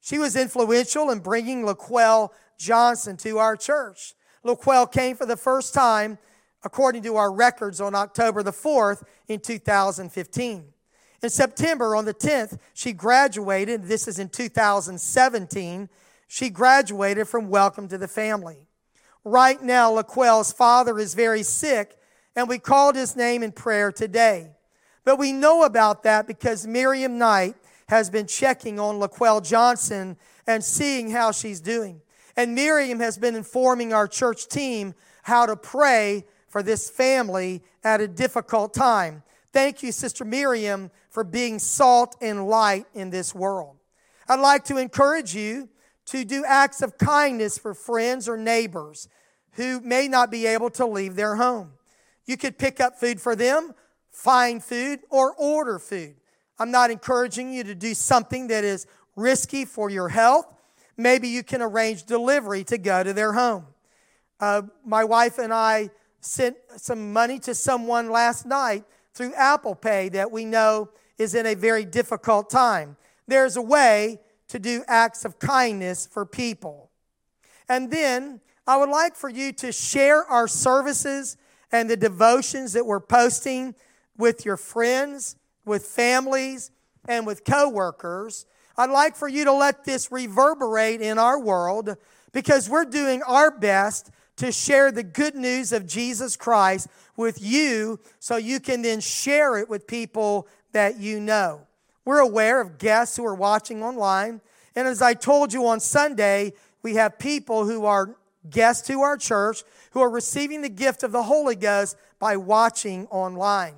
She 0.00 0.18
was 0.18 0.34
influential 0.34 1.10
in 1.10 1.20
bringing 1.20 1.64
Laquel 1.64 2.30
Johnson 2.58 3.16
to 3.18 3.38
our 3.38 3.56
church. 3.56 4.14
Laquel 4.44 4.90
came 4.90 5.16
for 5.16 5.26
the 5.26 5.36
first 5.36 5.72
time, 5.72 6.18
according 6.64 7.02
to 7.04 7.16
our 7.16 7.32
records, 7.32 7.80
on 7.80 7.94
October 7.94 8.42
the 8.42 8.52
4th 8.52 9.04
in 9.28 9.38
2015. 9.38 10.64
In 11.22 11.30
September, 11.30 11.94
on 11.94 12.04
the 12.04 12.14
10th, 12.14 12.58
she 12.74 12.92
graduated. 12.92 13.84
This 13.84 14.08
is 14.08 14.18
in 14.18 14.28
2017. 14.28 15.88
She 16.34 16.48
graduated 16.48 17.28
from 17.28 17.50
Welcome 17.50 17.88
to 17.88 17.98
the 17.98 18.08
Family. 18.08 18.66
Right 19.22 19.62
now, 19.62 19.92
Laquel's 19.94 20.50
father 20.50 20.98
is 20.98 21.12
very 21.12 21.42
sick, 21.42 21.94
and 22.34 22.48
we 22.48 22.58
called 22.58 22.96
his 22.96 23.14
name 23.14 23.42
in 23.42 23.52
prayer 23.52 23.92
today. 23.92 24.52
But 25.04 25.18
we 25.18 25.30
know 25.30 25.64
about 25.64 26.04
that 26.04 26.26
because 26.26 26.66
Miriam 26.66 27.18
Knight 27.18 27.54
has 27.88 28.08
been 28.08 28.26
checking 28.26 28.80
on 28.80 28.98
Laquel 28.98 29.46
Johnson 29.46 30.16
and 30.46 30.64
seeing 30.64 31.10
how 31.10 31.32
she's 31.32 31.60
doing. 31.60 32.00
And 32.34 32.54
Miriam 32.54 33.00
has 33.00 33.18
been 33.18 33.36
informing 33.36 33.92
our 33.92 34.08
church 34.08 34.48
team 34.48 34.94
how 35.24 35.44
to 35.44 35.54
pray 35.54 36.24
for 36.48 36.62
this 36.62 36.88
family 36.88 37.62
at 37.84 38.00
a 38.00 38.08
difficult 38.08 38.72
time. 38.72 39.22
Thank 39.52 39.82
you, 39.82 39.92
Sister 39.92 40.24
Miriam, 40.24 40.90
for 41.10 41.24
being 41.24 41.58
salt 41.58 42.16
and 42.22 42.46
light 42.48 42.86
in 42.94 43.10
this 43.10 43.34
world. 43.34 43.76
I'd 44.30 44.40
like 44.40 44.64
to 44.64 44.78
encourage 44.78 45.34
you 45.34 45.68
to 46.12 46.26
do 46.26 46.44
acts 46.44 46.82
of 46.82 46.98
kindness 46.98 47.56
for 47.56 47.72
friends 47.72 48.28
or 48.28 48.36
neighbors 48.36 49.08
who 49.52 49.80
may 49.80 50.08
not 50.08 50.30
be 50.30 50.44
able 50.44 50.68
to 50.68 50.84
leave 50.84 51.16
their 51.16 51.36
home. 51.36 51.72
You 52.26 52.36
could 52.36 52.58
pick 52.58 52.80
up 52.80 53.00
food 53.00 53.18
for 53.18 53.34
them, 53.34 53.72
find 54.10 54.62
food, 54.62 55.00
or 55.08 55.34
order 55.34 55.78
food. 55.78 56.16
I'm 56.58 56.70
not 56.70 56.90
encouraging 56.90 57.54
you 57.54 57.64
to 57.64 57.74
do 57.74 57.94
something 57.94 58.48
that 58.48 58.62
is 58.62 58.86
risky 59.16 59.64
for 59.64 59.88
your 59.88 60.10
health. 60.10 60.44
Maybe 60.98 61.28
you 61.28 61.42
can 61.42 61.62
arrange 61.62 62.04
delivery 62.04 62.62
to 62.64 62.76
go 62.76 63.02
to 63.02 63.14
their 63.14 63.32
home. 63.32 63.64
Uh, 64.38 64.62
my 64.84 65.04
wife 65.04 65.38
and 65.38 65.52
I 65.52 65.88
sent 66.20 66.58
some 66.76 67.14
money 67.14 67.38
to 67.40 67.54
someone 67.54 68.10
last 68.10 68.44
night 68.44 68.84
through 69.14 69.32
Apple 69.32 69.74
Pay 69.74 70.10
that 70.10 70.30
we 70.30 70.44
know 70.44 70.90
is 71.16 71.34
in 71.34 71.46
a 71.46 71.54
very 71.54 71.86
difficult 71.86 72.50
time. 72.50 72.98
There's 73.26 73.56
a 73.56 73.62
way 73.62 74.20
to 74.52 74.58
do 74.58 74.84
acts 74.86 75.24
of 75.24 75.38
kindness 75.38 76.06
for 76.06 76.26
people. 76.26 76.90
And 77.70 77.90
then 77.90 78.42
I 78.66 78.76
would 78.76 78.90
like 78.90 79.16
for 79.16 79.30
you 79.30 79.50
to 79.54 79.72
share 79.72 80.24
our 80.26 80.46
services 80.46 81.38
and 81.72 81.88
the 81.88 81.96
devotions 81.96 82.74
that 82.74 82.84
we're 82.84 83.00
posting 83.00 83.74
with 84.18 84.44
your 84.44 84.58
friends, 84.58 85.36
with 85.64 85.86
families, 85.86 86.70
and 87.08 87.26
with 87.26 87.46
coworkers. 87.46 88.44
I'd 88.76 88.90
like 88.90 89.16
for 89.16 89.26
you 89.26 89.46
to 89.46 89.54
let 89.54 89.86
this 89.86 90.12
reverberate 90.12 91.00
in 91.00 91.18
our 91.18 91.40
world 91.40 91.96
because 92.32 92.68
we're 92.68 92.84
doing 92.84 93.22
our 93.22 93.50
best 93.50 94.10
to 94.36 94.52
share 94.52 94.92
the 94.92 95.02
good 95.02 95.34
news 95.34 95.72
of 95.72 95.86
Jesus 95.86 96.36
Christ 96.36 96.88
with 97.16 97.40
you 97.40 98.00
so 98.18 98.36
you 98.36 98.60
can 98.60 98.82
then 98.82 99.00
share 99.00 99.56
it 99.56 99.70
with 99.70 99.86
people 99.86 100.46
that 100.72 101.00
you 101.00 101.20
know. 101.20 101.62
We're 102.04 102.20
aware 102.20 102.60
of 102.60 102.78
guests 102.78 103.16
who 103.16 103.24
are 103.24 103.34
watching 103.34 103.82
online. 103.82 104.40
And 104.74 104.88
as 104.88 105.02
I 105.02 105.14
told 105.14 105.52
you 105.52 105.66
on 105.66 105.80
Sunday, 105.80 106.52
we 106.82 106.94
have 106.94 107.18
people 107.18 107.66
who 107.66 107.84
are 107.84 108.16
guests 108.50 108.86
to 108.88 109.00
our 109.02 109.16
church 109.16 109.62
who 109.92 110.00
are 110.00 110.10
receiving 110.10 110.62
the 110.62 110.68
gift 110.68 111.02
of 111.02 111.12
the 111.12 111.22
Holy 111.22 111.54
Ghost 111.54 111.96
by 112.18 112.36
watching 112.36 113.06
online. 113.06 113.74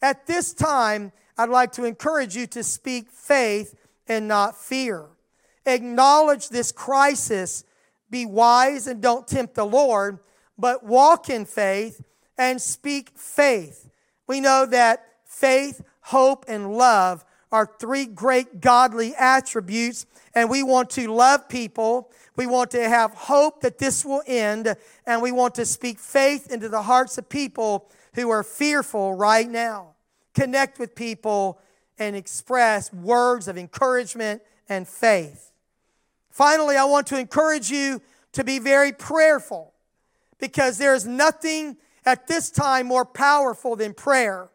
At 0.00 0.26
this 0.26 0.54
time, 0.54 1.12
I'd 1.36 1.48
like 1.48 1.72
to 1.72 1.84
encourage 1.84 2.36
you 2.36 2.46
to 2.48 2.62
speak 2.62 3.10
faith 3.10 3.74
and 4.08 4.28
not 4.28 4.56
fear. 4.56 5.06
Acknowledge 5.66 6.48
this 6.48 6.72
crisis. 6.72 7.64
Be 8.10 8.26
wise 8.26 8.86
and 8.86 9.02
don't 9.02 9.26
tempt 9.26 9.54
the 9.54 9.64
Lord, 9.64 10.18
but 10.56 10.84
walk 10.84 11.28
in 11.28 11.44
faith 11.44 12.02
and 12.38 12.60
speak 12.60 13.12
faith. 13.16 13.90
We 14.26 14.40
know 14.40 14.66
that 14.66 15.06
faith, 15.24 15.82
hope, 16.00 16.44
and 16.48 16.74
love 16.74 17.24
are 17.54 17.70
three 17.78 18.04
great 18.04 18.60
godly 18.60 19.14
attributes, 19.14 20.06
and 20.34 20.50
we 20.50 20.64
want 20.64 20.90
to 20.90 21.06
love 21.06 21.48
people. 21.48 22.10
We 22.34 22.48
want 22.48 22.72
to 22.72 22.88
have 22.88 23.14
hope 23.14 23.60
that 23.60 23.78
this 23.78 24.04
will 24.04 24.22
end, 24.26 24.74
and 25.06 25.22
we 25.22 25.30
want 25.30 25.54
to 25.54 25.64
speak 25.64 26.00
faith 26.00 26.50
into 26.50 26.68
the 26.68 26.82
hearts 26.82 27.16
of 27.16 27.28
people 27.28 27.88
who 28.14 28.28
are 28.28 28.42
fearful 28.42 29.14
right 29.14 29.48
now. 29.48 29.90
Connect 30.34 30.80
with 30.80 30.96
people 30.96 31.60
and 31.96 32.16
express 32.16 32.92
words 32.92 33.46
of 33.46 33.56
encouragement 33.56 34.42
and 34.68 34.88
faith. 34.88 35.52
Finally, 36.30 36.76
I 36.76 36.86
want 36.86 37.06
to 37.06 37.20
encourage 37.20 37.70
you 37.70 38.02
to 38.32 38.42
be 38.42 38.58
very 38.58 38.90
prayerful 38.90 39.72
because 40.40 40.76
there 40.78 40.96
is 40.96 41.06
nothing 41.06 41.76
at 42.04 42.26
this 42.26 42.50
time 42.50 42.88
more 42.88 43.04
powerful 43.04 43.76
than 43.76 43.94
prayer. 43.94 44.50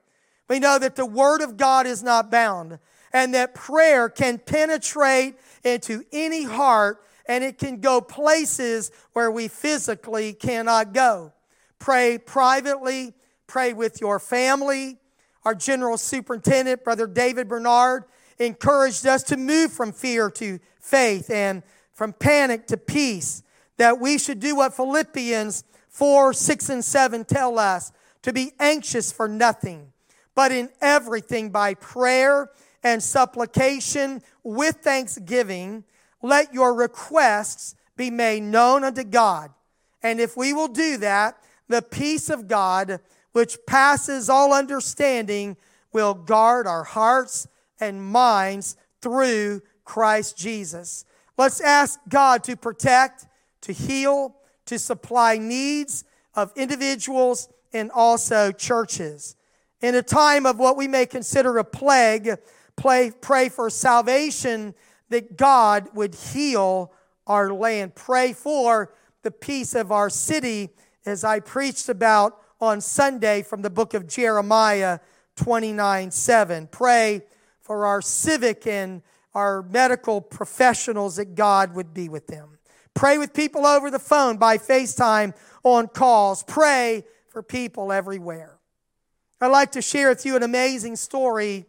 We 0.50 0.60
know 0.60 0.78
that 0.80 0.98
the 0.98 1.06
Word 1.06 1.40
of 1.40 1.56
God 1.56 1.88
is 1.88 2.04
not 2.04 2.30
bound 2.30 2.78
and 3.13 3.34
that 3.34 3.56
prayer 3.56 4.10
can 4.10 4.38
penetrate 4.38 5.36
into 5.63 6.04
any 6.12 6.43
heart 6.43 7.04
and 7.28 7.43
it 7.43 7.58
can 7.58 7.80
go 7.80 8.02
places 8.02 8.91
where 9.13 9.30
we 9.30 9.48
physically 9.48 10.34
cannot 10.34 10.93
go. 10.93 11.32
Pray 11.78 12.17
privately, 12.17 13.13
pray 13.48 13.72
with 13.74 14.02
your 14.02 14.19
family. 14.19 14.98
Our 15.45 15.56
general 15.56 15.98
superintendent, 15.98 16.84
Brother 16.84 17.08
David 17.08 17.48
Bernard, 17.48 18.06
encouraged 18.39 19.06
us 19.06 19.24
to 19.24 19.38
move 19.38 19.72
from 19.72 19.91
fear 19.91 20.30
to 20.32 20.60
faith 20.80 21.30
and 21.30 21.63
from 21.93 22.13
panic 22.13 22.67
to 22.67 22.78
peace. 22.78 23.43
That 23.78 24.00
we 24.00 24.17
should 24.17 24.39
do 24.39 24.56
what 24.56 24.74
Philippians 24.74 25.63
4, 25.89 26.34
6, 26.34 26.69
and 26.69 26.84
7 26.84 27.26
tell 27.26 27.60
us 27.60 27.91
to 28.24 28.34
be 28.34 28.52
anxious 28.60 29.12
for 29.12 29.28
nothing, 29.28 29.93
but 30.36 30.52
in 30.52 30.69
everything 30.82 31.50
by 31.52 31.76
prayer 31.76 32.50
and 32.84 33.02
supplication 33.02 34.22
with 34.44 34.78
thanksgiving, 34.78 35.84
let 36.22 36.54
your 36.54 36.74
requests 36.74 37.76
be 37.96 38.10
made 38.10 38.44
known 38.44 38.84
unto 38.84 39.04
God. 39.04 39.52
And 40.02 40.20
if 40.20 40.38
we 40.38 40.54
will 40.54 40.68
do 40.68 40.98
that, 40.98 41.38
the 41.68 41.82
peace 41.82 42.30
of 42.30 42.48
God, 42.48 43.00
which 43.34 43.58
passes 43.68 44.30
all 44.30 44.54
understanding, 44.54 45.58
will 45.92 46.13
guard 46.13 46.68
our 46.68 46.84
hearts 46.84 47.48
and 47.80 48.04
minds 48.04 48.76
through 49.02 49.62
Christ 49.84 50.38
Jesus. 50.38 51.06
Let's 51.38 51.62
ask 51.62 52.00
God 52.08 52.44
to 52.46 52.56
protect, 52.56 53.26
to 53.62 53.74
heal, 53.74 54.36
to 54.65 54.78
supply 54.78 55.38
needs 55.38 56.04
of 56.36 56.52
individuals 56.56 57.50
and 57.74 57.92
also 57.92 58.52
churches. 58.52 59.36
In 59.82 59.96
a 59.96 60.02
time 60.02 60.46
of 60.46 60.60
what 60.60 60.78
we 60.78 60.88
may 60.88 61.06
consider 61.06 61.58
a 61.58 61.63
plague, 61.63 62.38
pray, 62.80 63.12
pray 63.22 63.50
for 63.50 63.70
salvation 63.70 64.74
that 65.10 65.38
God 65.38 65.89
would 65.94 66.15
heal 66.15 66.94
our 67.28 67.52
land. 67.54 67.96
Pray 67.96 68.34
for 68.34 68.94
the 69.24 69.32
peace 69.32 69.76
of 69.76 69.92
our 69.92 70.10
city, 70.10 70.70
as 71.06 71.24
I 71.24 71.39
preached 71.39 71.89
about 71.89 72.39
on 72.62 72.82
Sunday 72.82 73.42
from 73.42 73.62
the 73.62 73.70
book 73.70 73.94
of 73.94 74.08
Jeremiah 74.08 75.00
29 75.36 76.12
7. 76.12 76.68
Pray 76.68 77.22
for 77.62 77.86
our 77.86 78.02
civic 78.02 78.65
and 78.65 79.02
our 79.34 79.62
medical 79.62 80.22
professionals 80.22 81.18
that 81.18 81.36
God 81.36 81.76
would 81.76 81.94
be 81.94 82.10
with 82.10 82.28
them. 82.28 82.58
Pray 82.94 83.18
with 83.18 83.34
people 83.34 83.65
over 83.65 83.92
the 83.92 84.00
phone 84.00 84.38
by 84.38 84.58
FaceTime 84.58 85.34
on 85.63 85.88
calls. 85.88 86.44
Pray 86.44 87.06
for 87.28 87.44
people 87.44 87.92
everywhere. 87.92 88.58
I'd 89.39 89.48
like 89.48 89.72
to 89.74 89.82
share 89.82 90.10
with 90.10 90.26
you 90.26 90.36
an 90.36 90.44
amazing 90.44 90.96
story 90.96 91.65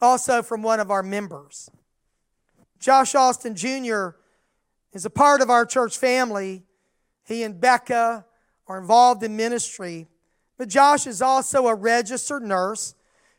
also 0.00 0.42
from 0.42 0.62
one 0.62 0.80
of 0.80 0.90
our 0.90 1.02
members. 1.02 1.70
Josh 2.78 3.14
Austin 3.14 3.54
Jr. 3.54 4.10
is 4.92 5.04
a 5.04 5.10
part 5.10 5.40
of 5.40 5.50
our 5.50 5.66
church 5.66 5.98
family. 5.98 6.64
He 7.24 7.42
and 7.42 7.60
Becca 7.60 8.24
are 8.66 8.78
involved 8.78 9.22
in 9.22 9.36
ministry. 9.36 10.08
But 10.56 10.68
Josh 10.68 11.06
is 11.06 11.20
also 11.20 11.66
a 11.66 11.74
registered 11.74 12.42
nurse 12.42 12.94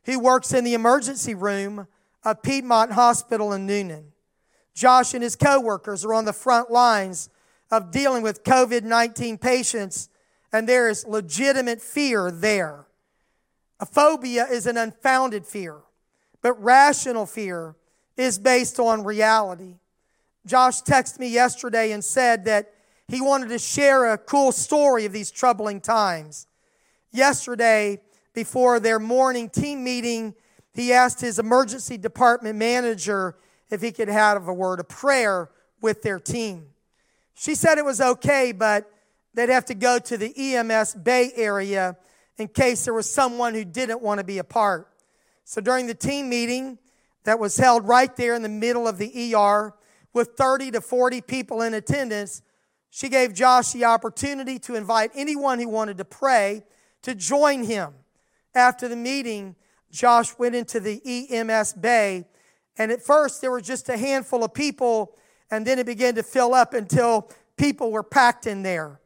who 0.05 0.19
works 0.19 0.53
in 0.53 0.63
the 0.63 0.73
emergency 0.73 1.35
room 1.35 1.87
of 2.23 2.41
Piedmont 2.41 2.91
Hospital 2.91 3.53
in 3.53 3.67
Newnan. 3.67 4.05
Josh 4.73 5.13
and 5.13 5.23
his 5.23 5.35
coworkers 5.35 6.05
are 6.05 6.13
on 6.13 6.25
the 6.25 6.33
front 6.33 6.71
lines 6.71 7.29
of 7.69 7.91
dealing 7.91 8.23
with 8.23 8.43
COVID 8.43 8.83
19 8.83 9.37
patients, 9.37 10.09
and 10.51 10.67
there 10.67 10.89
is 10.89 11.05
legitimate 11.07 11.81
fear 11.81 12.31
there. 12.31 12.85
A 13.79 13.85
phobia 13.85 14.45
is 14.45 14.67
an 14.67 14.77
unfounded 14.77 15.45
fear, 15.45 15.77
but 16.41 16.61
rational 16.61 17.25
fear 17.25 17.75
is 18.17 18.37
based 18.37 18.79
on 18.79 19.03
reality. 19.03 19.75
Josh 20.45 20.81
texted 20.81 21.19
me 21.19 21.27
yesterday 21.27 21.91
and 21.91 22.03
said 22.03 22.45
that 22.45 22.73
he 23.07 23.21
wanted 23.21 23.49
to 23.49 23.59
share 23.59 24.13
a 24.13 24.17
cool 24.17 24.51
story 24.51 25.05
of 25.05 25.11
these 25.11 25.31
troubling 25.31 25.81
times. 25.81 26.47
Yesterday, 27.11 28.01
before 28.33 28.79
their 28.79 28.99
morning 28.99 29.49
team 29.49 29.83
meeting, 29.83 30.33
he 30.73 30.93
asked 30.93 31.19
his 31.19 31.37
emergency 31.37 31.97
department 31.97 32.57
manager 32.57 33.35
if 33.69 33.81
he 33.81 33.91
could 33.91 34.07
have 34.07 34.47
a 34.47 34.53
word 34.53 34.79
of 34.79 34.87
prayer 34.87 35.49
with 35.81 36.01
their 36.01 36.19
team. 36.19 36.67
She 37.33 37.55
said 37.55 37.77
it 37.77 37.85
was 37.85 37.99
okay, 37.99 38.51
but 38.51 38.89
they'd 39.33 39.49
have 39.49 39.65
to 39.65 39.75
go 39.75 39.99
to 39.99 40.17
the 40.17 40.33
EMS 40.55 40.95
Bay 40.95 41.31
Area 41.35 41.97
in 42.37 42.47
case 42.47 42.85
there 42.85 42.93
was 42.93 43.09
someone 43.09 43.53
who 43.53 43.65
didn't 43.65 44.01
want 44.01 44.19
to 44.19 44.23
be 44.23 44.37
a 44.37 44.43
part. 44.43 44.87
So 45.51 45.59
during 45.59 45.85
the 45.85 45.93
team 45.93 46.29
meeting 46.29 46.77
that 47.25 47.37
was 47.37 47.57
held 47.57 47.85
right 47.85 48.15
there 48.15 48.35
in 48.35 48.41
the 48.41 48.47
middle 48.47 48.87
of 48.87 48.97
the 48.97 49.35
ER 49.35 49.73
with 50.13 50.29
30 50.37 50.71
to 50.71 50.79
40 50.79 51.19
people 51.19 51.61
in 51.61 51.73
attendance, 51.73 52.41
she 52.89 53.09
gave 53.09 53.33
Josh 53.33 53.73
the 53.73 53.83
opportunity 53.83 54.59
to 54.59 54.75
invite 54.75 55.11
anyone 55.13 55.59
who 55.59 55.67
wanted 55.67 55.97
to 55.97 56.05
pray 56.05 56.63
to 57.01 57.13
join 57.13 57.65
him. 57.65 57.95
After 58.55 58.87
the 58.87 58.95
meeting, 58.95 59.57
Josh 59.91 60.39
went 60.39 60.55
into 60.55 60.79
the 60.79 61.01
EMS 61.05 61.73
bay, 61.73 62.27
and 62.77 62.89
at 62.89 63.03
first 63.03 63.41
there 63.41 63.51
were 63.51 63.59
just 63.59 63.89
a 63.89 63.97
handful 63.97 64.45
of 64.45 64.53
people, 64.53 65.17
and 65.51 65.67
then 65.67 65.79
it 65.79 65.85
began 65.85 66.15
to 66.15 66.23
fill 66.23 66.53
up 66.53 66.73
until 66.73 67.29
people 67.57 67.91
were 67.91 68.03
packed 68.03 68.47
in 68.47 68.63
there. 68.63 69.01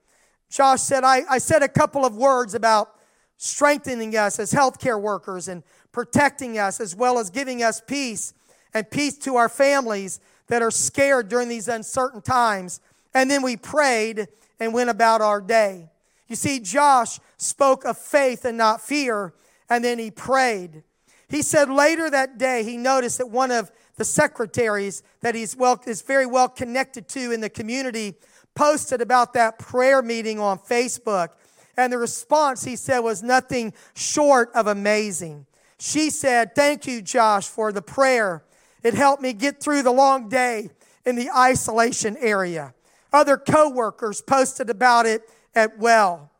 Josh 0.51 0.81
said, 0.81 1.03
I, 1.03 1.23
I 1.27 1.39
said 1.39 1.63
a 1.63 1.67
couple 1.67 2.05
of 2.05 2.15
words 2.15 2.53
about 2.53 2.91
strengthening 3.37 4.15
us 4.15 4.39
as 4.39 4.53
healthcare 4.53 5.01
workers 5.01 5.47
and 5.47 5.63
protecting 5.95 6.59
us, 6.59 6.81
as 6.81 6.93
well 6.93 7.17
as 7.17 7.29
giving 7.29 7.63
us 7.63 7.79
peace 7.79 8.33
and 8.73 8.91
peace 8.91 9.17
to 9.17 9.37
our 9.37 9.47
families 9.47 10.19
that 10.47 10.61
are 10.61 10.69
scared 10.69 11.29
during 11.29 11.47
these 11.47 11.69
uncertain 11.69 12.21
times. 12.21 12.81
And 13.13 13.31
then 13.31 13.41
we 13.41 13.55
prayed 13.55 14.27
and 14.59 14.73
went 14.73 14.89
about 14.89 15.21
our 15.21 15.39
day. 15.39 15.89
You 16.27 16.35
see, 16.35 16.59
Josh 16.59 17.21
spoke 17.37 17.85
of 17.85 17.97
faith 17.97 18.43
and 18.43 18.57
not 18.57 18.81
fear, 18.81 19.33
and 19.69 19.85
then 19.85 19.97
he 19.97 20.11
prayed. 20.11 20.83
He 21.29 21.41
said 21.41 21.69
later 21.69 22.09
that 22.09 22.37
day 22.37 22.65
he 22.65 22.75
noticed 22.75 23.19
that 23.19 23.29
one 23.29 23.51
of 23.51 23.71
the 23.95 24.03
secretaries 24.03 25.01
that 25.21 25.33
he's 25.33 25.55
well 25.55 25.81
is 25.87 26.01
very 26.01 26.25
well 26.25 26.49
connected 26.49 27.07
to 27.07 27.31
in 27.31 27.39
the 27.39 27.49
community 27.49 28.15
posted 28.53 28.99
about 28.99 29.31
that 29.35 29.59
prayer 29.59 30.01
meeting 30.01 30.41
on 30.41 30.59
Facebook. 30.59 31.29
And 31.77 31.93
the 31.93 31.97
response 31.97 32.65
he 32.65 32.75
said 32.75 32.99
was 32.99 33.23
nothing 33.23 33.71
short 33.93 34.51
of 34.53 34.67
amazing. 34.67 35.45
She 35.79 36.09
said, 36.09 36.55
Thank 36.55 36.87
you, 36.87 37.01
Josh, 37.01 37.47
for 37.47 37.71
the 37.71 37.81
prayer. 37.81 38.43
It 38.83 38.93
helped 38.93 39.21
me 39.21 39.33
get 39.33 39.61
through 39.61 39.83
the 39.83 39.91
long 39.91 40.29
day 40.29 40.69
in 41.05 41.15
the 41.15 41.29
isolation 41.29 42.17
area. 42.19 42.73
Other 43.11 43.37
coworkers 43.37 44.21
posted 44.21 44.69
about 44.69 45.05
it 45.05 45.29
at 45.53 45.77
well. 45.79 46.31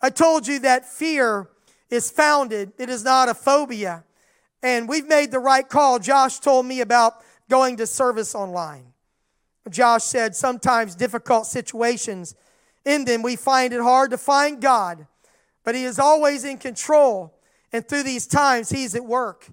I 0.00 0.10
told 0.10 0.46
you 0.46 0.58
that 0.60 0.84
fear 0.84 1.48
is 1.90 2.10
founded, 2.10 2.72
it 2.78 2.88
is 2.88 3.04
not 3.04 3.28
a 3.28 3.34
phobia. 3.34 4.04
And 4.62 4.88
we've 4.88 5.06
made 5.06 5.30
the 5.30 5.38
right 5.38 5.68
call. 5.68 5.98
Josh 5.98 6.38
told 6.38 6.66
me 6.66 6.80
about 6.80 7.22
going 7.48 7.76
to 7.76 7.86
service 7.86 8.34
online. 8.34 8.92
Josh 9.70 10.04
said 10.04 10.34
sometimes 10.34 10.94
difficult 10.94 11.46
situations, 11.46 12.34
in 12.84 13.04
them 13.04 13.22
we 13.22 13.36
find 13.36 13.72
it 13.72 13.80
hard 13.80 14.10
to 14.10 14.18
find 14.18 14.60
God, 14.60 15.06
but 15.64 15.74
He 15.74 15.84
is 15.84 15.98
always 15.98 16.44
in 16.44 16.58
control. 16.58 17.38
And 17.72 17.86
through 17.86 18.02
these 18.02 18.26
times, 18.26 18.70
He's 18.70 18.94
at 18.94 19.04
work. 19.04 19.48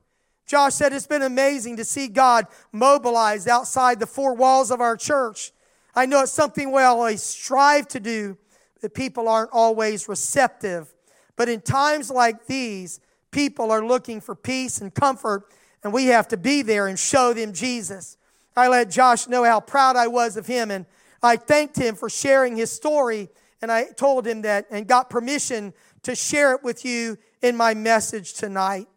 Josh 0.46 0.74
said 0.74 0.94
it's 0.94 1.06
been 1.06 1.22
amazing 1.22 1.78
to 1.78 1.86
see 1.86 2.08
God 2.08 2.48
mobilized 2.72 3.48
outside 3.48 4.00
the 4.00 4.08
four 4.08 4.34
walls 4.34 4.72
of 4.72 4.82
our 4.82 4.98
church. 4.98 5.52
I 5.96 6.08
know 6.08 6.24
it's 6.24 6.32
something 6.32 6.72
we 6.72 6.82
always 6.82 7.22
strive 7.22 7.88
to 7.90 8.00
do, 8.00 8.38
that 8.82 8.94
people 8.94 9.28
aren't 9.28 9.52
always 9.52 10.10
receptive. 10.10 10.94
But 11.36 11.50
in 11.50 11.62
times 11.62 12.10
like 12.10 12.48
these, 12.48 13.00
people 13.32 13.72
are 13.72 13.86
looking 13.86 14.22
for 14.22 14.36
peace 14.36 14.82
and 14.82 14.94
comfort, 14.94 15.44
and 15.84 15.94
we 15.94 16.08
have 16.08 16.28
to 16.30 16.38
be 16.38 16.62
there 16.62 16.88
and 16.88 16.98
show 16.98 17.34
them 17.34 17.54
Jesus. 17.54 18.18
I 18.56 18.68
let 18.68 18.90
Josh 18.90 19.28
know 19.28 19.44
how 19.44 19.60
proud 19.60 19.96
I 19.96 20.08
was 20.08 20.36
of 20.36 20.48
him, 20.48 20.72
and 20.72 20.86
I 21.22 21.38
thanked 21.38 21.78
him 21.78 21.96
for 21.96 22.10
sharing 22.10 22.56
his 22.56 22.72
story, 22.72 23.30
and 23.62 23.72
I 23.72 23.86
told 23.92 24.26
him 24.26 24.42
that 24.42 24.66
and 24.72 24.88
got 24.88 25.10
permission 25.10 25.74
to 26.04 26.16
share 26.16 26.54
it 26.54 26.64
with 26.64 26.86
you 26.86 27.18
in 27.42 27.56
my 27.56 27.74
message 27.74 28.34
tonight. 28.34 28.88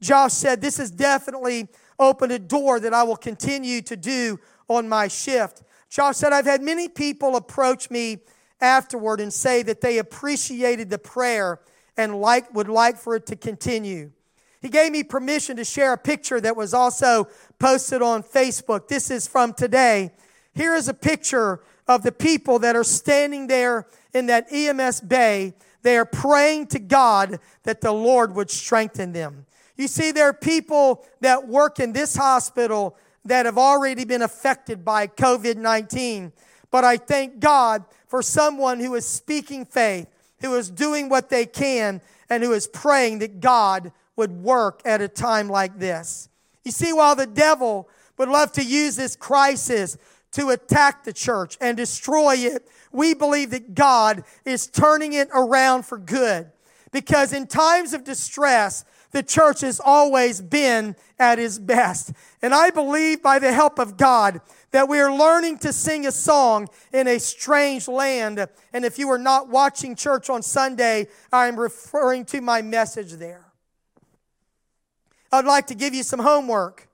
Josh 0.00 0.32
said, 0.32 0.60
This 0.60 0.76
has 0.78 0.90
definitely 0.90 1.68
opened 1.98 2.32
a 2.32 2.38
door 2.38 2.80
that 2.80 2.94
I 2.94 3.02
will 3.02 3.16
continue 3.16 3.82
to 3.82 3.96
do 3.96 4.38
on 4.68 4.88
my 4.88 5.08
shift. 5.08 5.62
Josh 5.90 6.16
said, 6.16 6.32
I've 6.32 6.46
had 6.46 6.62
many 6.62 6.88
people 6.88 7.36
approach 7.36 7.90
me 7.90 8.18
afterward 8.60 9.20
and 9.20 9.32
say 9.32 9.62
that 9.62 9.80
they 9.80 9.98
appreciated 9.98 10.90
the 10.90 10.98
prayer 10.98 11.60
and 11.96 12.20
like, 12.20 12.52
would 12.54 12.68
like 12.68 12.96
for 12.96 13.16
it 13.16 13.26
to 13.26 13.36
continue. 13.36 14.10
He 14.60 14.68
gave 14.68 14.92
me 14.92 15.04
permission 15.04 15.56
to 15.56 15.64
share 15.64 15.92
a 15.92 15.98
picture 15.98 16.40
that 16.40 16.56
was 16.56 16.74
also 16.74 17.28
posted 17.58 18.02
on 18.02 18.22
Facebook. 18.22 18.88
This 18.88 19.10
is 19.10 19.26
from 19.26 19.52
today. 19.52 20.12
Here 20.54 20.74
is 20.74 20.88
a 20.88 20.94
picture 20.94 21.60
of 21.86 22.02
the 22.02 22.12
people 22.12 22.58
that 22.60 22.74
are 22.74 22.84
standing 22.84 23.46
there 23.46 23.86
in 24.12 24.26
that 24.26 24.52
EMS 24.52 25.00
bay. 25.02 25.54
They 25.82 25.96
are 25.96 26.04
praying 26.04 26.68
to 26.68 26.78
God 26.78 27.38
that 27.62 27.80
the 27.80 27.92
Lord 27.92 28.34
would 28.34 28.50
strengthen 28.50 29.12
them. 29.12 29.46
You 29.76 29.88
see, 29.88 30.10
there 30.10 30.28
are 30.28 30.34
people 30.34 31.04
that 31.20 31.46
work 31.46 31.78
in 31.78 31.92
this 31.92 32.16
hospital 32.16 32.96
that 33.24 33.46
have 33.46 33.58
already 33.58 34.04
been 34.04 34.22
affected 34.22 34.84
by 34.84 35.06
COVID 35.06 35.56
19. 35.56 36.32
But 36.70 36.84
I 36.84 36.96
thank 36.96 37.38
God 37.38 37.84
for 38.06 38.22
someone 38.22 38.80
who 38.80 38.94
is 38.94 39.06
speaking 39.06 39.64
faith, 39.64 40.08
who 40.40 40.54
is 40.56 40.70
doing 40.70 41.08
what 41.08 41.30
they 41.30 41.46
can, 41.46 42.00
and 42.28 42.42
who 42.42 42.52
is 42.52 42.66
praying 42.66 43.20
that 43.20 43.40
God 43.40 43.92
would 44.16 44.32
work 44.42 44.82
at 44.84 45.00
a 45.00 45.08
time 45.08 45.48
like 45.48 45.78
this. 45.78 46.28
You 46.64 46.72
see, 46.72 46.92
while 46.92 47.14
the 47.14 47.26
devil 47.26 47.88
would 48.18 48.28
love 48.28 48.52
to 48.52 48.64
use 48.64 48.96
this 48.96 49.14
crisis 49.14 49.96
to 50.32 50.50
attack 50.50 51.04
the 51.04 51.12
church 51.12 51.56
and 51.60 51.76
destroy 51.76 52.34
it, 52.36 52.68
we 52.92 53.14
believe 53.14 53.50
that 53.50 53.74
God 53.74 54.24
is 54.44 54.66
turning 54.66 55.12
it 55.12 55.28
around 55.32 55.84
for 55.84 55.98
good. 55.98 56.50
Because 56.90 57.32
in 57.32 57.46
times 57.46 57.92
of 57.92 58.04
distress, 58.04 58.84
the 59.10 59.22
church 59.22 59.62
has 59.62 59.80
always 59.80 60.40
been 60.40 60.96
at 61.18 61.38
its 61.38 61.58
best. 61.58 62.12
And 62.42 62.54
I 62.54 62.70
believe 62.70 63.22
by 63.22 63.38
the 63.38 63.52
help 63.52 63.78
of 63.78 63.96
God 63.96 64.40
that 64.70 64.88
we 64.88 65.00
are 65.00 65.12
learning 65.12 65.58
to 65.58 65.72
sing 65.72 66.06
a 66.06 66.12
song 66.12 66.68
in 66.92 67.06
a 67.06 67.18
strange 67.18 67.88
land. 67.88 68.46
And 68.72 68.84
if 68.84 68.98
you 68.98 69.08
are 69.10 69.18
not 69.18 69.48
watching 69.48 69.96
church 69.96 70.28
on 70.28 70.42
Sunday, 70.42 71.08
I'm 71.32 71.58
referring 71.58 72.26
to 72.26 72.40
my 72.40 72.60
message 72.60 73.12
there. 73.12 73.46
I'd 75.32 75.44
like 75.44 75.66
to 75.68 75.74
give 75.74 75.94
you 75.94 76.02
some 76.02 76.20
homework. 76.20 76.87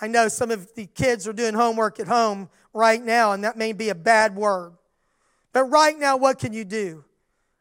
I 0.00 0.08
know 0.08 0.28
some 0.28 0.50
of 0.50 0.74
the 0.74 0.86
kids 0.86 1.26
are 1.26 1.32
doing 1.32 1.54
homework 1.54 1.98
at 2.00 2.06
home 2.06 2.50
right 2.74 3.02
now, 3.02 3.32
and 3.32 3.42
that 3.44 3.56
may 3.56 3.72
be 3.72 3.88
a 3.88 3.94
bad 3.94 4.36
word. 4.36 4.72
But 5.52 5.64
right 5.64 5.98
now, 5.98 6.16
what 6.16 6.38
can 6.38 6.52
you 6.52 6.64
do? 6.64 7.04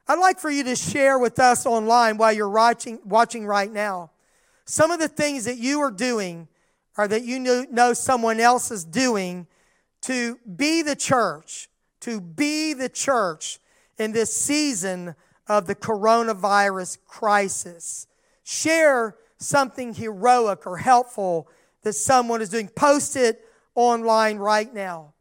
I'd 0.07 0.19
like 0.19 0.39
for 0.39 0.51
you 0.51 0.63
to 0.65 0.75
share 0.75 1.17
with 1.17 1.39
us 1.39 1.65
online 1.65 2.17
while 2.17 2.33
you're 2.33 2.49
watching, 2.49 2.99
watching 3.05 3.45
right 3.45 3.71
now 3.71 4.11
some 4.65 4.91
of 4.91 4.99
the 4.99 5.07
things 5.07 5.45
that 5.45 5.57
you 5.57 5.79
are 5.79 5.91
doing 5.91 6.47
or 6.97 7.07
that 7.07 7.23
you 7.23 7.39
know 7.39 7.93
someone 7.93 8.39
else 8.39 8.71
is 8.71 8.83
doing 8.83 9.47
to 10.01 10.37
be 10.55 10.81
the 10.81 10.95
church, 10.95 11.69
to 12.01 12.21
be 12.21 12.73
the 12.73 12.89
church 12.89 13.59
in 13.97 14.11
this 14.11 14.35
season 14.35 15.15
of 15.47 15.67
the 15.67 15.75
coronavirus 15.75 16.97
crisis. 17.05 18.07
Share 18.43 19.15
something 19.37 19.93
heroic 19.93 20.67
or 20.67 20.77
helpful 20.77 21.47
that 21.85 21.93
someone 21.93 22.41
is 22.41 22.49
doing. 22.49 22.67
Post 22.67 23.15
it 23.15 23.45
online 23.75 24.37
right 24.37 24.73
now. 24.73 25.13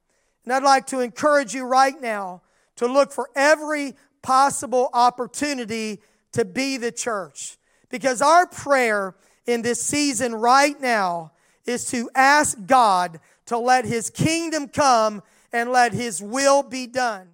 And 0.45 0.53
I'd 0.53 0.63
like 0.63 0.87
to 0.89 1.01
encourage 1.01 1.55
you 1.55 1.65
right 1.65 2.01
now 2.01 2.43
to 2.77 2.87
look 2.87 3.13
for 3.13 3.29
every 3.37 3.95
possible 4.23 4.89
opportunity 4.95 6.01
to 6.33 6.45
be 6.45 6.79
the 6.79 6.91
church. 6.91 7.59
Because 7.91 8.23
our 8.23 8.47
prayer 8.47 9.15
in 9.47 9.61
this 9.61 9.81
season 9.83 10.35
right 10.35 10.81
now 10.81 11.33
is 11.67 11.85
to 11.91 12.11
ask 12.15 12.57
God 12.67 13.21
to 13.47 13.59
let 13.59 13.85
His 13.85 14.09
kingdom 14.09 14.69
come 14.69 15.23
and 15.53 15.71
let 15.71 15.93
His 15.93 16.23
will 16.23 16.63
be 16.63 16.87
done. 16.87 17.29